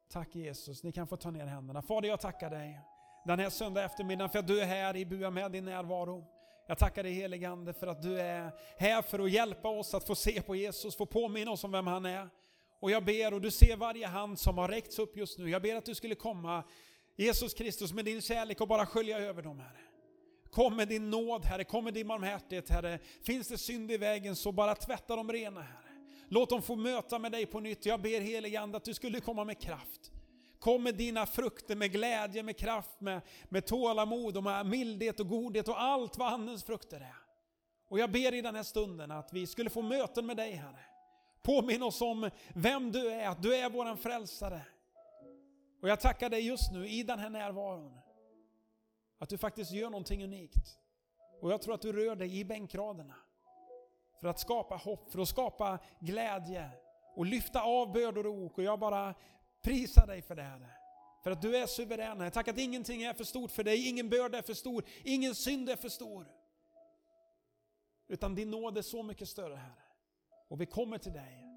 Tack 0.09 0.35
Jesus, 0.35 0.83
ni 0.83 0.93
kan 0.93 1.07
få 1.07 1.17
ta 1.17 1.31
ner 1.31 1.47
händerna. 1.47 1.83
Fader 1.83 2.09
jag 2.09 2.21
tackar 2.21 2.51
dig 2.51 2.81
den 3.25 3.39
här 3.39 3.51
söndag 3.51 3.85
eftermiddagen 3.85 4.31
för 4.31 4.39
att 4.39 4.47
du 4.47 4.61
är 4.61 4.67
här 4.67 4.97
i 4.97 5.07
Bua 5.07 5.31
med 5.31 5.53
din 5.53 5.65
närvaro. 5.65 6.25
Jag 6.67 6.79
tackar 6.79 7.03
dig 7.03 7.13
helige 7.13 7.49
Ande 7.49 7.73
för 7.73 7.87
att 7.87 8.03
du 8.03 8.21
är 8.21 8.51
här 8.79 9.03
för 9.03 9.19
att 9.19 9.31
hjälpa 9.31 9.69
oss 9.69 9.95
att 9.95 10.07
få 10.07 10.15
se 10.15 10.43
på 10.43 10.57
Jesus, 10.57 10.97
få 10.97 11.07
påminna 11.07 11.51
oss 11.51 11.65
om 11.65 11.73
vem 11.73 11.87
han 11.87 12.07
är. 12.07 12.29
Och 12.81 12.91
jag 12.91 13.05
ber, 13.05 13.35
och 13.35 13.41
du 13.41 13.51
ser 13.51 13.77
varje 13.77 14.07
hand 14.07 14.39
som 14.39 14.59
har 14.59 14.69
räckts 14.69 14.99
upp 14.99 15.17
just 15.17 15.39
nu, 15.39 15.51
jag 15.51 15.63
ber 15.63 15.77
att 15.77 15.85
du 15.85 15.95
skulle 15.95 16.15
komma 16.15 16.65
Jesus 17.17 17.55
Kristus 17.55 17.93
med 17.93 18.05
din 18.05 18.23
kärlek 18.23 18.61
och 18.61 18.69
bara 18.69 18.87
skölja 18.87 19.19
över 19.19 19.43
dem 19.43 19.61
Herre. 19.61 19.83
Kom 20.51 20.77
med 20.77 20.89
din 20.89 21.11
nåd 21.11 21.45
Herre, 21.45 21.65
kom 21.65 21.85
med 21.85 21.95
din 21.95 22.09
barmhärtighet 22.09 22.71
Herre. 22.71 22.99
Finns 23.23 23.49
det 23.49 23.59
synd 23.59 23.91
i 23.91 23.97
vägen 23.97 24.37
så 24.37 24.53
bara 24.53 24.75
tvätta 24.75 25.17
dem 25.17 25.33
rena 25.33 25.61
Herre. 25.61 25.93
Låt 26.29 26.51
dem 26.51 26.63
få 26.63 26.77
möta 26.77 27.19
med 27.19 27.33
dig 27.33 27.47
på 27.47 27.61
nytt. 27.61 27.87
Jag 27.87 28.01
ber 28.01 28.21
helige 28.21 28.61
Ande 28.61 28.77
att 28.77 28.85
du 28.85 28.95
skulle 28.95 29.21
komma 29.21 29.45
med 29.45 29.61
kraft. 29.61 30.12
Kom 30.63 30.83
med 30.83 30.95
dina 30.95 31.27
frukter, 31.27 31.77
med 31.77 31.93
glädje, 31.93 32.43
med 32.43 32.57
kraft, 32.57 33.01
med, 33.01 33.21
med 33.49 33.67
tålamod 33.67 34.37
och 34.37 34.43
med 34.43 34.67
mildhet 34.67 35.21
och 35.21 35.29
godhet 35.29 35.69
och 35.69 35.83
allt 35.83 36.19
vad 36.19 36.33
Andens 36.33 36.65
frukter 36.65 37.01
är. 37.01 37.17
Och 37.89 37.99
jag 37.99 38.11
ber 38.13 38.35
i 38.35 38.41
den 38.41 38.55
här 38.55 38.63
stunden 38.63 39.11
att 39.11 39.33
vi 39.33 39.47
skulle 39.47 39.71
få 39.71 39.83
möten 39.83 40.27
med 40.27 40.37
dig 40.37 40.53
Herre. 40.53 40.85
Påminn 41.43 41.83
oss 41.83 42.03
om 42.03 42.31
vem 42.55 42.93
du 42.93 43.11
är, 43.11 43.29
att 43.29 43.43
du 43.43 43.57
är 43.57 43.71
våran 43.71 43.99
frälsare. 43.99 44.63
Och 45.83 45.89
jag 45.89 46.01
tackar 46.01 46.31
dig 46.31 46.47
just 46.47 46.73
nu 46.73 46.89
i 46.89 47.03
den 47.03 47.19
här 47.19 47.31
närvaron. 47.31 47.99
Att 49.19 49.29
du 49.29 49.39
faktiskt 49.39 49.73
gör 49.73 49.91
någonting 49.91 50.25
unikt. 50.25 50.79
Och 51.41 51.53
jag 51.53 51.63
tror 51.63 51.75
att 51.75 51.83
du 51.83 51.93
rör 51.93 52.17
dig 52.17 52.39
i 52.39 52.45
bänkraderna. 52.45 53.17
För 54.21 54.29
att 54.29 54.41
skapa 54.41 54.77
hopp, 54.77 55.11
för 55.11 55.23
att 55.23 55.29
skapa 55.29 55.79
glädje 56.01 56.71
och 57.17 57.27
lyfta 57.27 57.63
av 57.63 57.93
bördor 57.93 58.27
och 58.27 58.35
ok. 58.35 58.59
Och 58.59 58.65
jag 58.65 58.79
bara 58.79 59.15
Prisa 59.63 60.07
dig 60.07 60.23
för 60.23 60.35
det 60.35 60.43
här. 60.43 60.79
För 61.23 61.31
att 61.31 61.43
du 61.43 61.57
är 61.57 61.67
suverän. 61.67 62.31
Tack 62.31 62.49
att 62.49 62.59
ingenting 62.59 63.03
är 63.03 63.15
för 63.15 63.25
stort 63.25 63.51
för 63.51 63.65
dig, 63.65 63.89
ingen 63.89 64.09
börda 64.09 64.39
är 64.39 64.43
för 64.43 64.55
stor, 64.55 64.85
ingen 65.05 65.35
synd 65.35 65.69
är 65.69 65.77
för 65.77 65.89
stor. 65.89 66.27
Utan 68.09 68.35
din 68.35 68.51
nåd 68.51 68.79
är 68.79 68.83
så 68.83 69.03
mycket 69.03 69.29
större 69.29 69.57
Herre. 69.57 69.83
Och 70.49 70.61
vi 70.61 70.67
kommer 70.67 70.99
till 70.99 71.13
dig. 71.13 71.49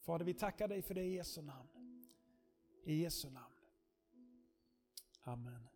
Fader, 0.00 0.24
vi 0.24 0.34
tackar 0.34 0.68
dig 0.68 0.82
för 0.82 0.94
det 0.94 1.02
i 1.02 1.14
Jesu 1.14 1.42
namn. 1.42 1.68
I 2.84 3.02
Jesu 3.02 3.30
namn. 3.30 3.54
Amen. 5.22 5.68